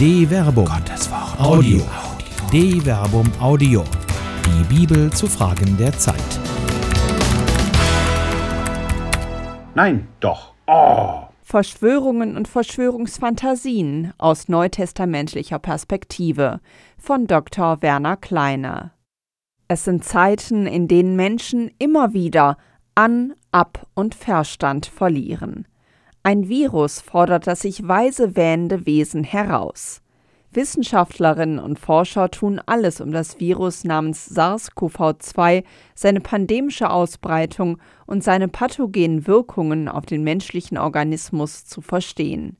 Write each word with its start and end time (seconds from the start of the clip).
De 0.00 0.26
Verbum. 0.26 0.64
Gottes 0.64 1.10
Wort. 1.10 1.38
Audio. 1.38 1.82
De 2.50 2.80
Verbum 2.80 3.30
Audio. 3.38 3.84
Die 4.46 4.64
Bibel 4.74 5.12
zu 5.12 5.26
Fragen 5.26 5.76
der 5.76 5.92
Zeit. 5.92 6.16
Nein, 9.74 10.08
doch. 10.20 10.54
Oh. 10.66 11.24
Verschwörungen 11.42 12.38
und 12.38 12.48
Verschwörungsfantasien 12.48 14.14
aus 14.16 14.48
neutestamentlicher 14.48 15.58
Perspektive 15.58 16.60
von 16.96 17.26
Dr. 17.26 17.82
Werner 17.82 18.16
Kleine. 18.16 18.92
Es 19.68 19.84
sind 19.84 20.02
Zeiten, 20.02 20.66
in 20.66 20.88
denen 20.88 21.14
Menschen 21.14 21.70
immer 21.78 22.14
wieder 22.14 22.56
An-, 22.94 23.34
Ab- 23.52 23.86
und 23.92 24.14
Verstand 24.14 24.86
verlieren. 24.86 25.66
Ein 26.22 26.50
Virus 26.50 27.00
fordert 27.00 27.46
das 27.46 27.60
sich 27.60 27.88
weise 27.88 28.36
wähnende 28.36 28.84
Wesen 28.84 29.24
heraus. 29.24 30.02
Wissenschaftlerinnen 30.52 31.58
und 31.58 31.78
Forscher 31.78 32.30
tun 32.30 32.60
alles, 32.66 33.00
um 33.00 33.10
das 33.10 33.40
Virus 33.40 33.84
namens 33.84 34.28
SARS-CoV-2, 34.36 35.64
seine 35.94 36.20
pandemische 36.20 36.90
Ausbreitung 36.90 37.78
und 38.04 38.22
seine 38.22 38.48
pathogenen 38.48 39.26
Wirkungen 39.26 39.88
auf 39.88 40.04
den 40.04 40.22
menschlichen 40.22 40.76
Organismus 40.76 41.64
zu 41.64 41.80
verstehen. 41.80 42.58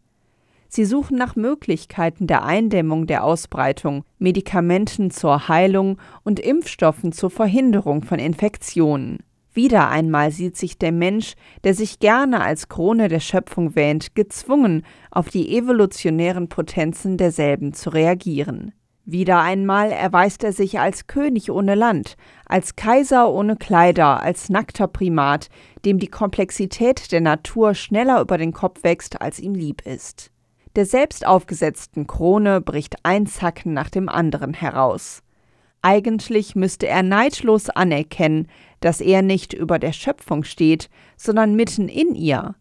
Sie 0.69 0.87
suchen 0.87 1.19
nach 1.19 1.37
Möglichkeiten 1.37 2.29
der 2.29 2.45
Eindämmung 2.45 3.07
der 3.07 3.25
Ausbreitung, 3.25 4.05
Medikamenten 4.19 5.11
zur 5.11 5.49
Heilung 5.49 5.99
und 6.23 6.41
Impfstoffen 6.41 7.13
zur 7.13 7.29
Verhinderung 7.29 8.05
von 8.05 8.21
Infektionen. 8.21 9.19
Wieder 9.53 9.89
einmal 9.89 10.31
sieht 10.31 10.57
sich 10.57 10.79
der 10.79 10.93
Mensch, 10.93 11.35
der 11.65 11.75
sich 11.75 11.99
gerne 11.99 12.41
als 12.41 12.69
Krone 12.69 13.09
der 13.09 13.21
Schöpfung 13.21 13.75
wähnt, 13.75 14.15
gezwungen, 14.15 14.85
auf 15.11 15.29
die 15.29 15.57
evolutionären 15.57 16.49
Potenzen 16.49 17.17
derselben 17.17 17.73
zu 17.73 17.91
reagieren. 17.91 18.73
Wieder 19.05 19.41
einmal 19.41 19.91
erweist 19.91 20.45
er 20.45 20.53
sich 20.53 20.79
als 20.79 21.09
König 21.09 21.51
ohne 21.51 21.75
Land, 21.75 22.17
als 22.47 22.77
Kaiser 22.77 23.33
ohne 23.33 23.57
Kleider, 23.57 24.23
als 24.23 24.51
nackter 24.51 24.87
Primat, 24.87 25.49
dem 25.85 25.99
die 25.99 26.07
Komplexität 26.07 27.11
der 27.11 27.21
Natur 27.21 27.75
schneller 27.75 28.21
über 28.21 28.39
den 28.39 28.53
Kopf 28.53 28.85
wächst, 28.85 29.21
als 29.21 29.41
ihm 29.41 29.55
lieb 29.55 29.85
ist. 29.85 30.31
Der 30.77 30.87
selbst 30.87 31.27
aufgesetzten 31.27 32.07
Krone 32.07 32.61
bricht 32.61 32.97
ein 33.03 33.27
Zacken 33.27 33.73
nach 33.73 33.91
dem 33.91 34.09
anderen 34.09 34.55
heraus. 34.55 35.25
Eigentlich 35.83 36.55
müsste 36.55 36.87
er 36.87 37.03
neidlos 37.03 37.71
anerkennen, 37.71 38.47
dass 38.81 39.01
er 39.01 39.23
nicht 39.23 39.53
über 39.53 39.79
der 39.79 39.93
Schöpfung 39.93 40.45
steht, 40.45 40.91
sondern 41.17 41.55
mitten 41.55 41.89
in 41.89 42.15
ihr. 42.15 42.55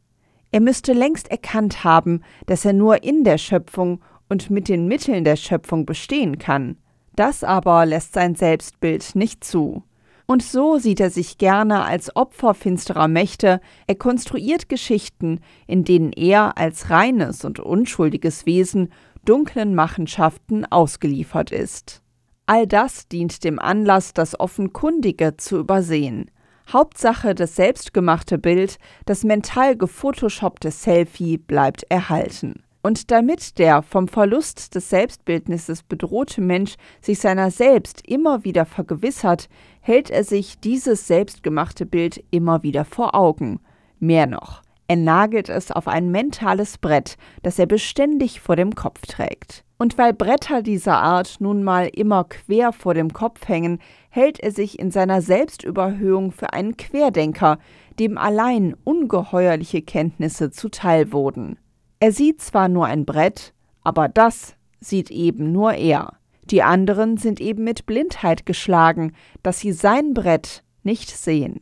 Er 0.52 0.62
müsste 0.62 0.94
längst 0.94 1.30
erkannt 1.30 1.84
haben, 1.84 2.22
dass 2.46 2.66
er 2.66 2.74
nur 2.74 3.04
in 3.04 3.24
der 3.24 3.38
Schöpfung 3.38 4.02
und 4.30 4.50
mit 4.50 4.68
den 4.68 4.88
Mitteln 4.88 5.24
der 5.24 5.36
Schöpfung 5.36 5.86
bestehen 5.86 6.38
kann. 6.38 6.78
Das 7.16 7.44
aber 7.44 7.86
lässt 7.86 8.14
sein 8.14 8.36
Selbstbild 8.36 9.16
nicht 9.16 9.44
zu. 9.44 9.84
Und 10.26 10.44
so 10.44 10.78
sieht 10.78 11.00
er 11.00 11.10
sich 11.10 11.40
gerne 11.40 11.84
als 11.84 12.16
Opfer 12.16 12.54
finsterer 12.54 13.08
Mächte, 13.08 13.60
er 13.88 13.96
konstruiert 13.96 14.70
Geschichten, 14.70 15.40
in 15.66 15.84
denen 15.84 16.14
er 16.14 16.58
als 16.58 16.92
reines 16.92 17.44
und 17.44 17.60
unschuldiges 17.60 18.46
Wesen 18.46 18.90
dunklen 19.26 19.74
Machenschaften 19.74 20.66
ausgeliefert 20.66 21.52
ist. 21.52 22.04
All 22.50 22.66
das 22.66 23.08
dient 23.08 23.44
dem 23.44 23.60
Anlass, 23.60 24.12
das 24.12 24.40
Offenkundige 24.40 25.38
zu 25.38 25.60
übersehen. 25.60 26.32
Hauptsache, 26.74 27.36
das 27.36 27.56
selbstgemachte 27.56 28.40
Bild, 28.40 28.80
das 29.06 29.24
mental 29.24 29.78
gefotoshoppte 29.78 30.72
Selfie 30.72 31.38
bleibt 31.38 31.86
erhalten. 31.90 32.64
Und 32.82 33.12
damit 33.12 33.60
der 33.60 33.84
vom 33.84 34.08
Verlust 34.08 34.74
des 34.74 34.90
Selbstbildnisses 34.90 35.84
bedrohte 35.84 36.42
Mensch 36.42 36.74
sich 37.02 37.20
seiner 37.20 37.52
selbst 37.52 38.02
immer 38.08 38.44
wieder 38.44 38.66
vergewissert, 38.66 39.48
hält 39.80 40.10
er 40.10 40.24
sich 40.24 40.60
dieses 40.60 41.06
selbstgemachte 41.06 41.86
Bild 41.86 42.24
immer 42.32 42.64
wieder 42.64 42.84
vor 42.84 43.14
Augen. 43.14 43.60
Mehr 44.00 44.26
noch, 44.26 44.64
er 44.88 44.96
nagelt 44.96 45.50
es 45.50 45.72
auf 45.72 45.88
ein 45.88 46.10
mentales 46.10 46.80
Brett, 46.80 47.16
das 47.44 47.60
er 47.60 47.68
beständig 47.68 48.42
vor 48.42 48.56
dem 48.56 48.74
Kopf 48.74 49.06
trägt. 49.06 49.66
Und 49.82 49.98
weil 49.98 50.14
Bretter 50.14 50.62
dieser 50.62 50.98
Art 50.98 51.38
nun 51.40 51.64
mal 51.64 51.88
immer 51.88 52.26
quer 52.26 52.74
vor 52.74 52.94
dem 52.94 53.14
Kopf 53.14 53.48
hängen, 53.48 53.80
hält 54.10 54.38
er 54.42 54.52
sich 54.52 54.78
in 54.78 54.92
seiner 54.92 55.22
Selbstüberhöhung 55.22 56.34
für 56.34 56.52
einen 56.52 56.76
Querdenker, 56.76 57.60
dem 57.98 58.18
allein 58.18 58.76
ungeheuerliche 58.84 59.82
Kenntnisse 59.82 60.52
zuteil 60.52 61.14
wurden. 61.14 61.58
Er 62.02 62.12
sieht 62.12 62.42
zwar 62.42 62.68
nur 62.68 62.88
ein 62.88 63.06
Brett, 63.06 63.54
aber 63.82 64.10
das 64.10 64.58
sieht 64.82 65.12
eben 65.12 65.54
nur 65.54 65.74
er. 65.74 66.18
Die 66.44 66.62
anderen 66.62 67.16
sind 67.16 67.40
eben 67.40 67.64
mit 67.64 67.86
Blindheit 67.86 68.46
geschlagen, 68.46 69.14
dass 69.44 69.60
sie 69.60 69.72
sein 69.72 70.14
Brett 70.14 70.64
nicht 70.84 71.10
sehen. 71.10 71.62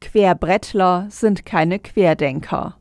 Querbrettler 0.00 1.08
sind 1.10 1.44
keine 1.44 1.80
Querdenker. 1.80 2.76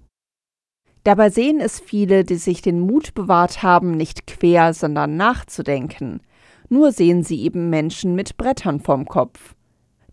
Dabei 1.03 1.29
sehen 1.29 1.59
es 1.59 1.79
viele, 1.79 2.23
die 2.23 2.35
sich 2.35 2.61
den 2.61 2.79
Mut 2.79 3.13
bewahrt 3.13 3.61
haben, 3.61 3.91
nicht 3.97 4.25
quer, 4.25 4.73
sondern 4.73 5.17
nachzudenken. 5.17 6.21
Nur 6.69 6.91
sehen 6.91 7.23
sie 7.23 7.43
eben 7.43 7.69
Menschen 7.69 8.15
mit 8.15 8.37
Brettern 8.37 8.79
vorm 8.79 9.05
Kopf. 9.05 9.53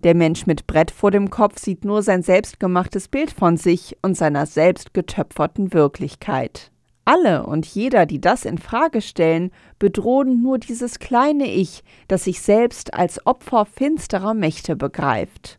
Der 0.03 0.15
Mensch 0.15 0.47
mit 0.47 0.67
Brett 0.67 0.91
vor 0.91 1.11
dem 1.11 1.29
Kopf 1.31 1.59
sieht 1.59 1.85
nur 1.85 2.03
sein 2.03 2.23
selbstgemachtes 2.23 3.09
Bild 3.09 3.31
von 3.31 3.57
sich 3.57 3.99
und 4.03 4.17
seiner 4.17 4.47
selbst 4.47 4.95
getöpferten 4.95 5.75
Wirklichkeit. 5.75 6.73
Alle 7.05 7.45
und 7.45 7.67
jeder, 7.67 8.07
die 8.07 8.21
das 8.21 8.45
in 8.45 8.59
Frage 8.59 9.03
stellen, 9.03 9.51
bedrohen 9.79 10.43
nur 10.43 10.59
dieses 10.59 10.99
kleine 10.99 11.47
Ich, 11.51 11.83
das 12.09 12.25
sich 12.25 12.41
selbst 12.41 12.95
als 12.95 13.27
Opfer 13.27 13.67
finsterer 13.67 14.33
Mächte 14.33 14.75
begreift. 14.75 15.59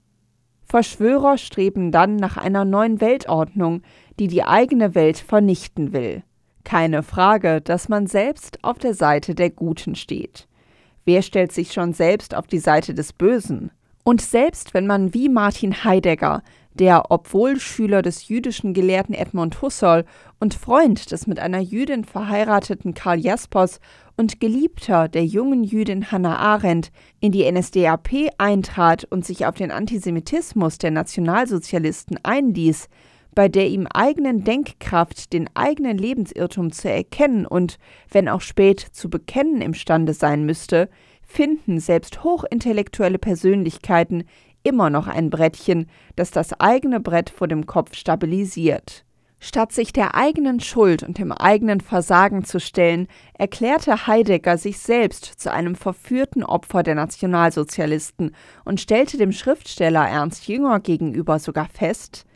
Verschwörer 0.65 1.37
streben 1.37 1.91
dann 1.91 2.15
nach 2.15 2.37
einer 2.37 2.63
neuen 2.63 3.01
Weltordnung, 3.01 3.81
die 4.21 4.27
die 4.27 4.43
eigene 4.43 4.93
Welt 4.93 5.17
vernichten 5.17 5.93
will. 5.93 6.21
Keine 6.63 7.01
Frage, 7.01 7.59
dass 7.59 7.89
man 7.89 8.05
selbst 8.05 8.63
auf 8.63 8.77
der 8.77 8.93
Seite 8.93 9.33
der 9.33 9.49
Guten 9.49 9.95
steht. 9.95 10.47
Wer 11.05 11.23
stellt 11.23 11.51
sich 11.51 11.73
schon 11.73 11.93
selbst 11.93 12.35
auf 12.35 12.45
die 12.45 12.59
Seite 12.59 12.93
des 12.93 13.13
Bösen? 13.13 13.71
Und 14.03 14.21
selbst 14.21 14.75
wenn 14.75 14.85
man 14.85 15.15
wie 15.15 15.27
Martin 15.27 15.83
Heidegger, 15.83 16.43
der, 16.75 17.09
obwohl 17.09 17.59
Schüler 17.59 18.03
des 18.03 18.27
jüdischen 18.27 18.75
Gelehrten 18.75 19.15
Edmund 19.15 19.59
Husserl 19.63 20.05
und 20.39 20.53
Freund 20.53 21.09
des 21.09 21.25
mit 21.25 21.39
einer 21.39 21.59
Jüdin 21.59 22.03
verheirateten 22.03 22.93
Karl 22.93 23.19
Jaspers 23.19 23.79
und 24.17 24.39
Geliebter 24.39 25.07
der 25.07 25.25
jungen 25.25 25.63
Jüdin 25.63 26.11
Hannah 26.11 26.37
Arendt, 26.37 26.91
in 27.21 27.31
die 27.31 27.51
NSDAP 27.51 28.29
eintrat 28.37 29.03
und 29.03 29.25
sich 29.25 29.47
auf 29.47 29.55
den 29.55 29.71
Antisemitismus 29.71 30.77
der 30.77 30.91
Nationalsozialisten 30.91 32.19
einließ, 32.21 32.87
bei 33.33 33.47
der 33.47 33.67
ihm 33.67 33.87
eigenen 33.87 34.43
Denkkraft 34.43 35.33
den 35.33 35.49
eigenen 35.55 35.97
Lebensirrtum 35.97 36.71
zu 36.71 36.89
erkennen 36.89 37.45
und, 37.45 37.77
wenn 38.09 38.29
auch 38.29 38.41
spät, 38.41 38.79
zu 38.79 39.09
bekennen 39.09 39.61
imstande 39.61 40.13
sein 40.13 40.45
müsste, 40.45 40.89
finden 41.25 41.79
selbst 41.79 42.23
hochintellektuelle 42.23 43.17
Persönlichkeiten 43.17 44.25
immer 44.63 44.89
noch 44.89 45.07
ein 45.07 45.29
Brettchen, 45.29 45.87
das 46.15 46.31
das 46.31 46.59
eigene 46.59 46.99
Brett 46.99 47.29
vor 47.29 47.47
dem 47.47 47.65
Kopf 47.65 47.95
stabilisiert. 47.95 49.05
Statt 49.43 49.71
sich 49.71 49.91
der 49.91 50.13
eigenen 50.13 50.59
Schuld 50.59 51.01
und 51.01 51.17
dem 51.17 51.31
eigenen 51.31 51.81
Versagen 51.81 52.43
zu 52.43 52.59
stellen, 52.59 53.07
erklärte 53.33 54.05
Heidegger 54.05 54.59
sich 54.59 54.77
selbst 54.77 55.25
zu 55.25 55.51
einem 55.51 55.73
verführten 55.73 56.43
Opfer 56.43 56.83
der 56.83 56.93
Nationalsozialisten 56.93 58.35
und 58.65 58.79
stellte 58.79 59.17
dem 59.17 59.31
Schriftsteller 59.31 60.07
Ernst 60.07 60.47
Jünger 60.47 60.79
gegenüber 60.79 61.39
sogar 61.39 61.67
fest, 61.73 62.27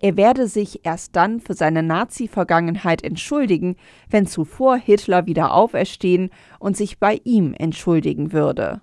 er 0.00 0.16
werde 0.16 0.46
sich 0.46 0.84
erst 0.84 1.16
dann 1.16 1.40
für 1.40 1.54
seine 1.54 1.82
Nazi-Vergangenheit 1.82 3.02
entschuldigen, 3.02 3.76
wenn 4.08 4.26
zuvor 4.26 4.76
Hitler 4.76 5.26
wieder 5.26 5.52
auferstehen 5.52 6.30
und 6.60 6.76
sich 6.76 6.98
bei 6.98 7.20
ihm 7.24 7.54
entschuldigen 7.54 8.32
würde. 8.32 8.80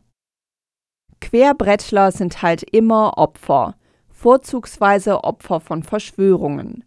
Querbrettler 1.21 2.11
sind 2.11 2.41
halt 2.41 2.63
immer 2.63 3.17
Opfer, 3.17 3.75
vorzugsweise 4.09 5.23
Opfer 5.23 5.59
von 5.59 5.83
Verschwörungen. 5.83 6.83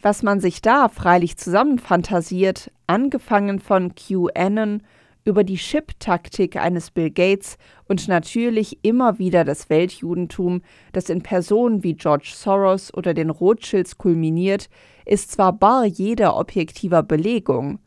Was 0.00 0.22
man 0.22 0.40
sich 0.40 0.62
da 0.62 0.88
freilich 0.88 1.36
zusammenfantasiert, 1.36 2.70
angefangen 2.86 3.60
von 3.60 3.94
QAnon 3.94 4.82
über 5.24 5.44
die 5.44 5.56
Chip-Taktik 5.56 6.56
eines 6.56 6.90
Bill 6.90 7.10
Gates 7.10 7.56
und 7.88 8.08
natürlich 8.08 8.78
immer 8.82 9.18
wieder 9.18 9.44
das 9.44 9.70
Weltjudentum, 9.70 10.62
das 10.92 11.08
in 11.08 11.22
Personen 11.22 11.82
wie 11.82 11.94
George 11.94 12.32
Soros 12.34 12.92
oder 12.94 13.14
den 13.14 13.30
Rothschilds 13.30 13.98
kulminiert, 13.98 14.68
ist 15.04 15.32
zwar 15.32 15.52
bar 15.52 15.84
jeder 15.84 16.36
objektiver 16.36 17.02
Belegung, 17.02 17.78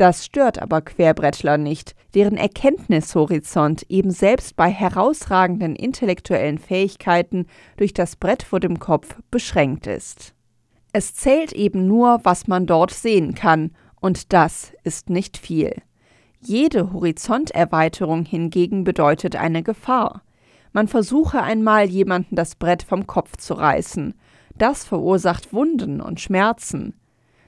das 0.00 0.24
stört 0.24 0.62
aber 0.62 0.80
Querbrettler 0.80 1.58
nicht, 1.58 1.94
deren 2.14 2.38
Erkenntnishorizont 2.38 3.84
eben 3.90 4.10
selbst 4.10 4.56
bei 4.56 4.70
herausragenden 4.70 5.76
intellektuellen 5.76 6.56
Fähigkeiten 6.56 7.44
durch 7.76 7.92
das 7.92 8.16
Brett 8.16 8.42
vor 8.42 8.60
dem 8.60 8.78
Kopf 8.78 9.16
beschränkt 9.30 9.86
ist. 9.86 10.34
Es 10.94 11.14
zählt 11.14 11.52
eben 11.52 11.86
nur, 11.86 12.20
was 12.22 12.46
man 12.46 12.64
dort 12.64 12.92
sehen 12.92 13.34
kann, 13.34 13.72
und 14.00 14.32
das 14.32 14.72
ist 14.84 15.10
nicht 15.10 15.36
viel. 15.36 15.74
Jede 16.42 16.92
Horizonterweiterung 16.94 18.24
hingegen 18.24 18.82
bedeutet 18.82 19.36
eine 19.36 19.62
Gefahr. 19.62 20.22
Man 20.72 20.88
versuche 20.88 21.42
einmal 21.42 21.88
jemanden 21.88 22.34
das 22.34 22.54
Brett 22.54 22.82
vom 22.82 23.06
Kopf 23.06 23.36
zu 23.36 23.54
reißen. 23.54 24.14
Das 24.56 24.84
verursacht 24.84 25.52
Wunden 25.52 26.00
und 26.00 26.18
Schmerzen. 26.18 26.94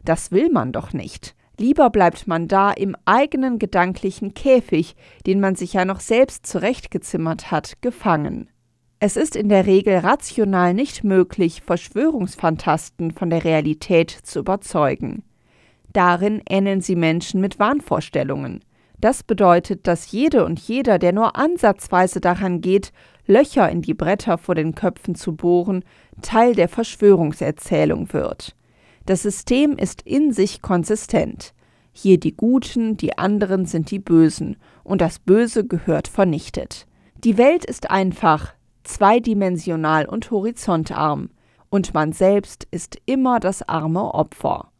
Das 0.04 0.30
will 0.30 0.50
man 0.50 0.72
doch 0.72 0.92
nicht. 0.92 1.34
Lieber 1.58 1.90
bleibt 1.90 2.26
man 2.26 2.48
da 2.48 2.70
im 2.70 2.96
eigenen 3.06 3.58
gedanklichen 3.58 4.34
Käfig, 4.34 4.94
den 5.26 5.40
man 5.40 5.54
sich 5.54 5.72
ja 5.72 5.84
noch 5.84 6.00
selbst 6.00 6.46
zurechtgezimmert 6.46 7.50
hat, 7.50 7.80
gefangen. 7.80 8.50
Es 8.98 9.16
ist 9.16 9.36
in 9.36 9.48
der 9.48 9.66
Regel 9.66 9.98
rational 9.98 10.74
nicht 10.74 11.02
möglich, 11.02 11.62
Verschwörungsfantasten 11.62 13.10
von 13.10 13.30
der 13.30 13.44
Realität 13.44 14.10
zu 14.10 14.40
überzeugen. 14.40 15.22
Darin 15.92 16.42
ähneln 16.48 16.80
sie 16.80 16.96
Menschen 16.96 17.40
mit 17.40 17.58
Wahnvorstellungen. 17.58 18.60
Das 19.02 19.24
bedeutet, 19.24 19.88
dass 19.88 20.12
jede 20.12 20.44
und 20.44 20.60
jeder, 20.60 20.96
der 21.00 21.12
nur 21.12 21.34
ansatzweise 21.34 22.20
daran 22.20 22.60
geht, 22.60 22.92
Löcher 23.26 23.68
in 23.68 23.82
die 23.82 23.94
Bretter 23.94 24.38
vor 24.38 24.54
den 24.54 24.76
Köpfen 24.76 25.16
zu 25.16 25.34
bohren, 25.34 25.84
Teil 26.22 26.54
der 26.54 26.68
Verschwörungserzählung 26.68 28.12
wird. 28.12 28.54
Das 29.04 29.22
System 29.22 29.76
ist 29.76 30.02
in 30.02 30.32
sich 30.32 30.62
konsistent. 30.62 31.52
Hier 31.92 32.20
die 32.20 32.36
Guten, 32.36 32.96
die 32.96 33.18
anderen 33.18 33.66
sind 33.66 33.90
die 33.90 33.98
Bösen, 33.98 34.56
und 34.84 35.00
das 35.00 35.18
Böse 35.18 35.66
gehört 35.66 36.06
vernichtet. 36.06 36.86
Die 37.24 37.36
Welt 37.38 37.64
ist 37.64 37.90
einfach, 37.90 38.54
zweidimensional 38.84 40.06
und 40.06 40.30
horizontarm, 40.30 41.30
und 41.70 41.92
man 41.92 42.12
selbst 42.12 42.68
ist 42.70 42.98
immer 43.06 43.40
das 43.40 43.68
arme 43.68 44.14
Opfer. 44.14 44.71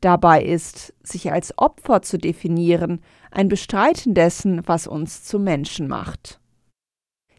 Dabei 0.00 0.42
ist, 0.42 0.94
sich 1.02 1.30
als 1.30 1.56
Opfer 1.58 2.02
zu 2.02 2.18
definieren, 2.18 3.00
ein 3.30 3.48
Bestreiten 3.48 4.14
dessen, 4.14 4.62
was 4.66 4.86
uns 4.86 5.24
zu 5.24 5.38
Menschen 5.38 5.88
macht. 5.88 6.40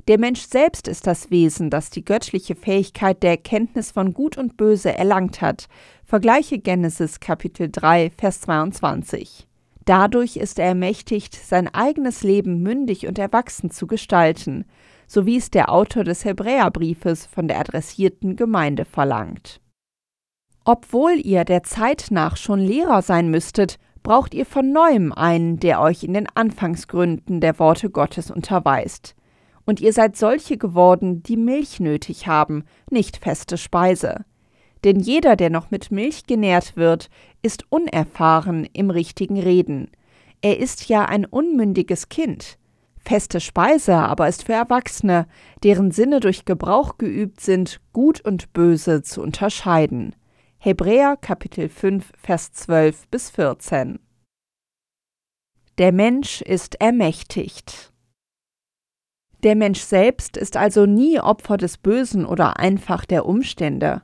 Der 0.07 0.19
Mensch 0.19 0.41
selbst 0.41 0.87
ist 0.87 1.05
das 1.05 1.29
Wesen, 1.29 1.69
das 1.69 1.89
die 1.89 2.03
göttliche 2.03 2.55
Fähigkeit 2.55 3.21
der 3.21 3.31
Erkenntnis 3.31 3.91
von 3.91 4.13
Gut 4.13 4.37
und 4.37 4.57
Böse 4.57 4.95
erlangt 4.95 5.41
hat. 5.41 5.67
Vergleiche 6.05 6.59
Genesis 6.59 7.19
Kapitel 7.19 7.69
3, 7.71 8.11
Vers 8.17 8.41
22. 8.41 9.47
Dadurch 9.85 10.37
ist 10.37 10.59
er 10.59 10.67
ermächtigt, 10.67 11.35
sein 11.35 11.67
eigenes 11.67 12.23
Leben 12.23 12.61
mündig 12.61 13.07
und 13.07 13.19
erwachsen 13.19 13.71
zu 13.71 13.87
gestalten, 13.87 14.65
so 15.07 15.25
wie 15.25 15.37
es 15.37 15.51
der 15.51 15.71
Autor 15.71 16.03
des 16.03 16.25
Hebräerbriefes 16.25 17.25
von 17.25 17.47
der 17.47 17.59
adressierten 17.59 18.35
Gemeinde 18.35 18.85
verlangt. 18.85 19.61
Obwohl 20.71 21.19
ihr 21.21 21.43
der 21.43 21.63
Zeit 21.63 22.05
nach 22.11 22.37
schon 22.37 22.61
Lehrer 22.61 23.01
sein 23.01 23.29
müsstet, 23.29 23.77
braucht 24.03 24.33
ihr 24.33 24.45
von 24.45 24.71
neuem 24.71 25.11
einen, 25.11 25.59
der 25.59 25.81
euch 25.81 26.01
in 26.01 26.13
den 26.13 26.27
Anfangsgründen 26.33 27.41
der 27.41 27.59
Worte 27.59 27.89
Gottes 27.89 28.31
unterweist. 28.31 29.13
Und 29.65 29.81
ihr 29.81 29.91
seid 29.91 30.15
solche 30.15 30.57
geworden, 30.57 31.23
die 31.23 31.35
Milch 31.35 31.81
nötig 31.81 32.27
haben, 32.27 32.63
nicht 32.89 33.17
feste 33.17 33.57
Speise. 33.57 34.23
Denn 34.85 35.01
jeder, 35.01 35.35
der 35.35 35.49
noch 35.49 35.71
mit 35.71 35.91
Milch 35.91 36.25
genährt 36.25 36.77
wird, 36.77 37.09
ist 37.41 37.65
unerfahren 37.67 38.65
im 38.71 38.91
richtigen 38.91 39.41
Reden. 39.41 39.91
Er 40.41 40.57
ist 40.57 40.87
ja 40.87 41.03
ein 41.03 41.25
unmündiges 41.25 42.07
Kind. 42.07 42.57
Feste 42.97 43.41
Speise 43.41 43.97
aber 43.97 44.29
ist 44.29 44.45
für 44.45 44.53
Erwachsene, 44.53 45.27
deren 45.65 45.91
Sinne 45.91 46.21
durch 46.21 46.45
Gebrauch 46.45 46.97
geübt 46.97 47.41
sind, 47.41 47.81
Gut 47.91 48.21
und 48.21 48.53
Böse 48.53 49.01
zu 49.01 49.21
unterscheiden. 49.21 50.15
Hebräer 50.63 51.17
Kapitel 51.17 51.69
5, 51.69 52.11
Vers 52.15 52.53
12 52.53 53.07
bis 53.07 53.31
14. 53.31 53.97
Der 55.79 55.91
Mensch 55.91 56.43
ist 56.43 56.79
ermächtigt. 56.79 57.91
Der 59.41 59.55
Mensch 59.55 59.79
selbst 59.79 60.37
ist 60.37 60.57
also 60.57 60.85
nie 60.85 61.19
Opfer 61.19 61.57
des 61.57 61.79
Bösen 61.79 62.27
oder 62.27 62.59
einfach 62.59 63.05
der 63.05 63.25
Umstände. 63.25 64.03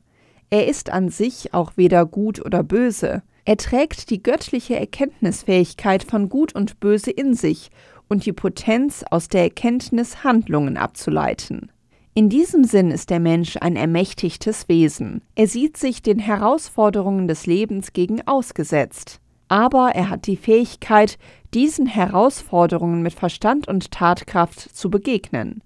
Er 0.49 0.67
ist 0.67 0.89
an 0.89 1.09
sich 1.09 1.53
auch 1.53 1.73
weder 1.77 2.07
gut 2.07 2.43
oder 2.43 2.63
böse. 2.63 3.21
Er 3.45 3.57
trägt 3.57 4.09
die 4.09 4.23
göttliche 4.23 4.79
Erkenntnisfähigkeit 4.79 6.03
von 6.03 6.27
Gut 6.27 6.55
und 6.55 6.79
Böse 6.79 7.11
in 7.11 7.35
sich 7.35 7.69
und 8.07 8.25
die 8.25 8.33
Potenz, 8.33 9.05
aus 9.11 9.27
der 9.27 9.43
Erkenntnis 9.43 10.23
Handlungen 10.23 10.75
abzuleiten. 10.77 11.71
In 12.17 12.29
diesem 12.29 12.63
Sinn 12.63 12.89
ist 12.89 13.11
der 13.11 13.19
Mensch 13.19 13.57
ein 13.61 13.75
ermächtigtes 13.75 14.67
Wesen. 14.67 15.21
Er 15.35 15.45
sieht 15.45 15.77
sich 15.77 16.01
den 16.01 16.17
Herausforderungen 16.17 17.27
des 17.27 17.45
Lebens 17.45 17.93
gegen 17.93 18.27
ausgesetzt. 18.27 19.19
Aber 19.49 19.91
er 19.93 20.09
hat 20.09 20.25
die 20.25 20.35
Fähigkeit, 20.35 21.19
diesen 21.53 21.85
Herausforderungen 21.85 23.03
mit 23.03 23.13
Verstand 23.13 23.67
und 23.67 23.91
Tatkraft 23.91 24.59
zu 24.59 24.89
begegnen. 24.89 25.61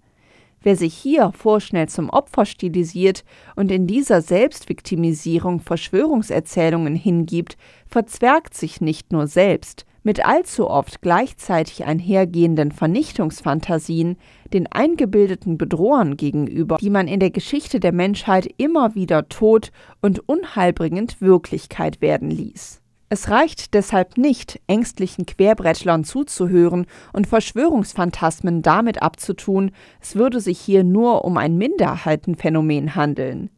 Wer 0.61 0.75
sich 0.75 0.93
hier 0.93 1.31
vorschnell 1.31 1.87
zum 1.87 2.09
Opfer 2.09 2.45
stilisiert 2.45 3.23
und 3.55 3.71
in 3.71 3.87
dieser 3.87 4.21
Selbstviktimisierung 4.21 5.61
Verschwörungserzählungen 5.61 6.95
hingibt, 6.95 7.55
verzwergt 7.87 8.55
sich 8.55 8.81
nicht 8.81 9.13
nur 9.13 9.27
selbst, 9.27 9.85
mit 10.03 10.25
allzu 10.25 10.69
oft 10.69 11.01
gleichzeitig 11.01 11.85
einhergehenden 11.85 12.71
Vernichtungsfantasien 12.71 14.17
den 14.53 14.67
eingebildeten 14.67 15.57
Bedrohern 15.57 16.17
gegenüber, 16.17 16.77
die 16.77 16.89
man 16.89 17.07
in 17.07 17.19
der 17.19 17.31
Geschichte 17.31 17.79
der 17.79 17.93
Menschheit 17.93 18.47
immer 18.57 18.95
wieder 18.95 19.29
tot 19.29 19.71
und 20.01 20.27
unheilbringend 20.27 21.21
Wirklichkeit 21.21 22.01
werden 22.01 22.29
ließ. 22.29 22.81
Es 23.13 23.29
reicht 23.29 23.73
deshalb 23.73 24.17
nicht, 24.17 24.61
ängstlichen 24.67 25.25
Querbrettlern 25.25 26.05
zuzuhören 26.05 26.85
und 27.11 27.27
Verschwörungsphantasmen 27.27 28.61
damit 28.61 29.01
abzutun, 29.01 29.71
es 29.99 30.15
würde 30.15 30.39
sich 30.39 30.57
hier 30.57 30.85
nur 30.85 31.25
um 31.25 31.35
ein 31.35 31.57
Minderheitenphänomen 31.57 32.95
handeln. 32.95 33.49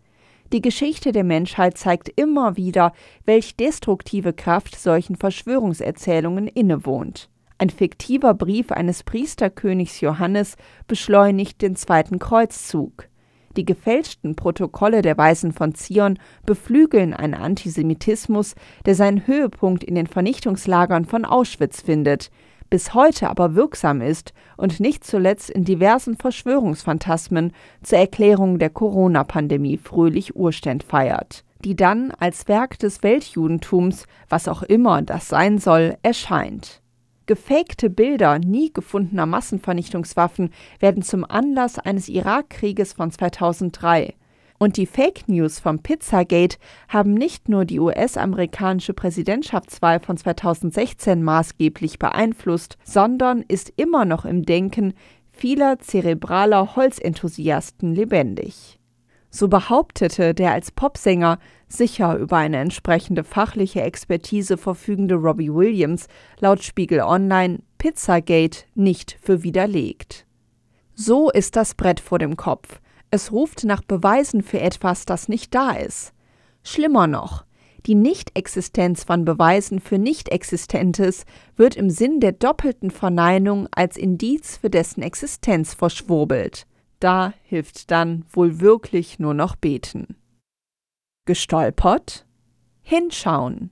Die 0.54 0.62
Geschichte 0.62 1.12
der 1.12 1.24
Menschheit 1.24 1.80
zeigt 1.80 2.10
immer 2.10 2.58
wieder, 2.58 2.94
welch 3.26 3.56
destruktive 3.56 4.34
Kraft 4.34 4.80
solchen 4.80 5.16
Verschwörungserzählungen 5.16 6.48
innewohnt. 6.48 7.28
Ein 7.58 7.72
fiktiver 7.72 8.36
Brief 8.36 8.72
eines 8.72 9.02
Priesterkönigs 9.02 10.00
Johannes 10.02 10.56
beschleunigt 10.88 11.64
den 11.64 11.76
zweiten 11.76 12.20
Kreuzzug. 12.20 13.10
Die 13.58 13.66
gefälschten 13.66 14.36
Protokolle 14.36 15.02
der 15.02 15.18
Weisen 15.18 15.54
von 15.54 15.74
Zion 15.74 16.20
beflügeln 16.46 17.16
einen 17.16 17.34
Antisemitismus, 17.34 18.54
der 18.86 18.94
seinen 18.94 19.26
Höhepunkt 19.26 19.84
in 19.84 19.96
den 19.96 20.08
Vernichtungslagern 20.08 21.06
von 21.06 21.26
Auschwitz 21.26 21.82
findet, 21.82 22.30
bis 22.74 22.96
heute 22.96 23.30
aber 23.30 23.54
wirksam 23.54 24.02
ist 24.02 24.34
und 24.58 24.80
nicht 24.80 25.04
zuletzt 25.04 25.52
in 25.52 25.64
diversen 25.64 26.18
Verschwörungsphantasmen 26.18 27.52
zur 27.84 28.00
Erklärung 28.00 28.58
der 28.58 28.72
Corona-Pandemie 28.72 29.78
fröhlich 29.78 30.36
Urständ 30.36 30.82
feiert, 30.82 31.44
die 31.64 31.76
dann 31.76 32.10
als 32.18 32.48
Werk 32.48 32.80
des 32.80 33.04
Weltjudentums, 33.04 34.08
was 34.28 34.48
auch 34.48 34.64
immer 34.64 35.04
das 35.04 35.28
sein 35.28 35.60
soll, 35.60 35.98
erscheint. 36.02 36.82
Gefakte 37.28 37.92
Bilder 37.92 38.40
nie 38.40 38.74
gefundener 38.74 39.28
Massenvernichtungswaffen 39.28 40.50
werden 40.80 41.04
zum 41.04 41.26
Anlass 41.30 41.78
eines 41.78 42.10
Irakkrieges 42.10 42.94
von 42.94 43.12
2003 43.12 44.16
und 44.60 44.78
die 44.78 44.86
Fake 44.86 45.28
News 45.28 45.60
vom 45.60 45.80
Pizzagate 45.80 46.58
haben 46.88 47.14
nicht 47.14 47.50
nur 47.50 47.66
die 47.66 47.80
US-amerikanische 47.80 48.94
Präsidentschaftswahl 48.94 50.00
von 50.00 50.18
2016 50.18 51.22
maßgeblich 51.24 52.00
beeinflusst, 52.00 52.78
sondern 52.84 53.44
ist 53.48 53.74
immer 53.76 54.06
noch 54.06 54.26
im 54.26 54.44
Denken 54.44 54.94
vieler 55.32 55.80
zerebraler 55.80 56.76
Holzenthusiasten 56.76 57.94
lebendig. 57.94 58.80
So 59.30 59.48
behauptete 59.48 60.36
der 60.36 60.52
als 60.52 60.72
Popsänger 60.72 61.40
sicher 61.68 62.16
über 62.18 62.38
eine 62.38 62.58
entsprechende 62.58 63.24
fachliche 63.24 63.82
Expertise 63.82 64.58
verfügende 64.58 65.16
Robbie 65.16 65.52
Williams 65.52 66.08
laut 66.40 66.64
Spiegel 66.64 67.02
Online 67.02 67.64
Pizzagate 67.80 68.66
nicht 68.76 69.18
für 69.22 69.42
widerlegt. 69.42 70.28
So 70.94 71.32
ist 71.32 71.56
das 71.56 71.74
Brett 71.74 72.00
vor 72.00 72.20
dem 72.20 72.38
Kopf. 72.38 72.80
Es 73.14 73.32
ruft 73.32 73.64
nach 73.64 73.84
Beweisen 73.84 74.42
für 74.42 74.60
etwas, 74.60 75.06
das 75.06 75.30
nicht 75.30 75.54
da 75.54 75.74
ist. 75.74 76.14
Schlimmer 76.64 77.06
noch, 77.06 77.46
die 77.86 77.94
Nichtexistenz 77.94 79.04
von 79.04 79.24
Beweisen 79.24 79.80
für 79.80 80.00
Nichtexistentes 80.00 81.26
wird 81.56 81.76
im 81.76 81.92
Sinn 81.92 82.22
der 82.22 82.32
doppelten 82.32 82.90
Verneinung 82.90 83.68
als 83.70 83.98
Indiz 83.98 84.58
für 84.58 84.72
dessen 84.72 85.04
Existenz 85.04 85.76
verschwurbelt. 85.76 86.66
Da 87.00 87.36
hilft 87.44 87.92
dann 87.92 88.26
wohl 88.32 88.62
wirklich 88.62 89.20
nur 89.20 89.36
noch 89.36 89.58
beten. 89.58 90.16
Gestolpert? 91.28 92.26
Hinschauen. 92.82 93.70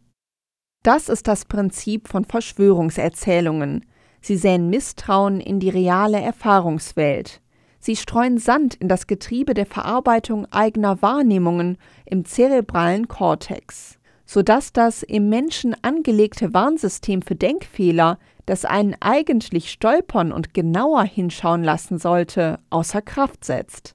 Das 0.83 1.10
ist 1.10 1.27
das 1.27 1.45
Prinzip 1.45 2.10
von 2.10 2.25
Verschwörungserzählungen. 2.25 3.88
Sie 4.21 4.38
säen 4.38 4.69
Misstrauen 4.69 5.39
in 5.39 5.60
die 5.60 5.69
reale 5.69 6.21
Erfahrungswelt. 6.21 7.41
Sie 7.82 7.96
streuen 7.96 8.38
Sand 8.38 8.76
in 8.76 8.88
das 8.88 9.08
Getriebe 9.08 9.54
der 9.54 9.66
Verarbeitung 9.66 10.46
eigener 10.52 11.02
Wahrnehmungen 11.02 11.78
im 12.06 12.24
zerebralen 12.24 13.08
Kortex. 13.08 13.98
sodass 14.32 14.72
das 14.72 15.04
im 15.04 15.28
Menschen 15.28 15.76
angelegte 15.82 16.54
Warnsystem 16.54 17.22
für 17.22 17.36
Denkfehler, 17.36 18.18
das 18.46 18.64
einen 18.64 18.96
eigentlich 19.02 19.70
stolpern 19.70 20.32
und 20.32 20.54
genauer 20.54 21.04
hinschauen 21.04 21.66
lassen 21.66 21.98
sollte, 21.98 22.60
außer 22.70 23.02
Kraft 23.02 23.44
setzt. 23.44 23.94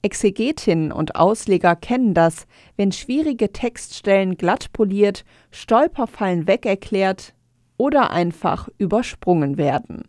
Exegetinnen 0.00 0.90
und 0.90 1.16
Ausleger 1.16 1.76
kennen 1.76 2.14
das, 2.14 2.46
wenn 2.78 2.92
schwierige 2.92 3.52
Textstellen 3.52 4.38
glatt 4.38 4.72
poliert, 4.72 5.26
Stolperfallen 5.50 6.46
wegerklärt 6.46 7.34
oder 7.76 8.10
einfach 8.10 8.70
übersprungen 8.78 9.58
werden. 9.58 10.04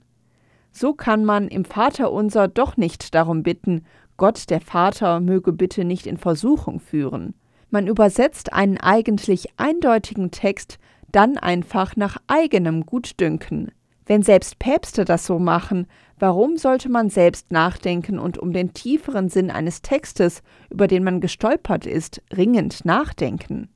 So 0.78 0.94
kann 0.94 1.24
man 1.24 1.48
im 1.48 1.64
Vaterunser 1.64 2.50
doch 2.50 2.76
nicht 2.76 3.16
darum 3.16 3.44
bitten, 3.44 3.86
Gott 4.18 4.50
der 4.50 4.60
Vater 4.60 5.22
möge 5.22 5.54
bitte 5.54 5.86
nicht 5.86 6.06
in 6.06 6.18
Versuchung 6.18 6.82
führen. 6.82 7.34
Man 7.70 7.88
übersetzt 7.88 8.52
einen 8.52 8.78
eigentlich 8.78 9.48
eindeutigen 9.56 10.32
Text 10.32 10.78
dann 11.14 11.38
einfach 11.38 11.96
nach 11.96 12.18
eigenem 12.28 12.86
Gutdünken. 12.86 13.72
Wenn 14.06 14.22
selbst 14.22 14.60
Päpste 14.60 15.06
das 15.06 15.26
so 15.26 15.40
machen, 15.40 15.88
warum 16.20 16.58
sollte 16.58 16.90
man 16.90 17.10
selbst 17.10 17.54
nachdenken 17.54 18.20
und 18.20 18.38
um 18.38 18.52
den 18.52 18.74
tieferen 18.74 19.30
Sinn 19.30 19.52
eines 19.52 19.82
Textes, 19.82 20.44
über 20.70 20.88
den 20.88 21.06
man 21.06 21.22
gestolpert 21.22 21.86
ist, 21.86 22.22
ringend 22.36 22.84
nachdenken? 22.84 23.70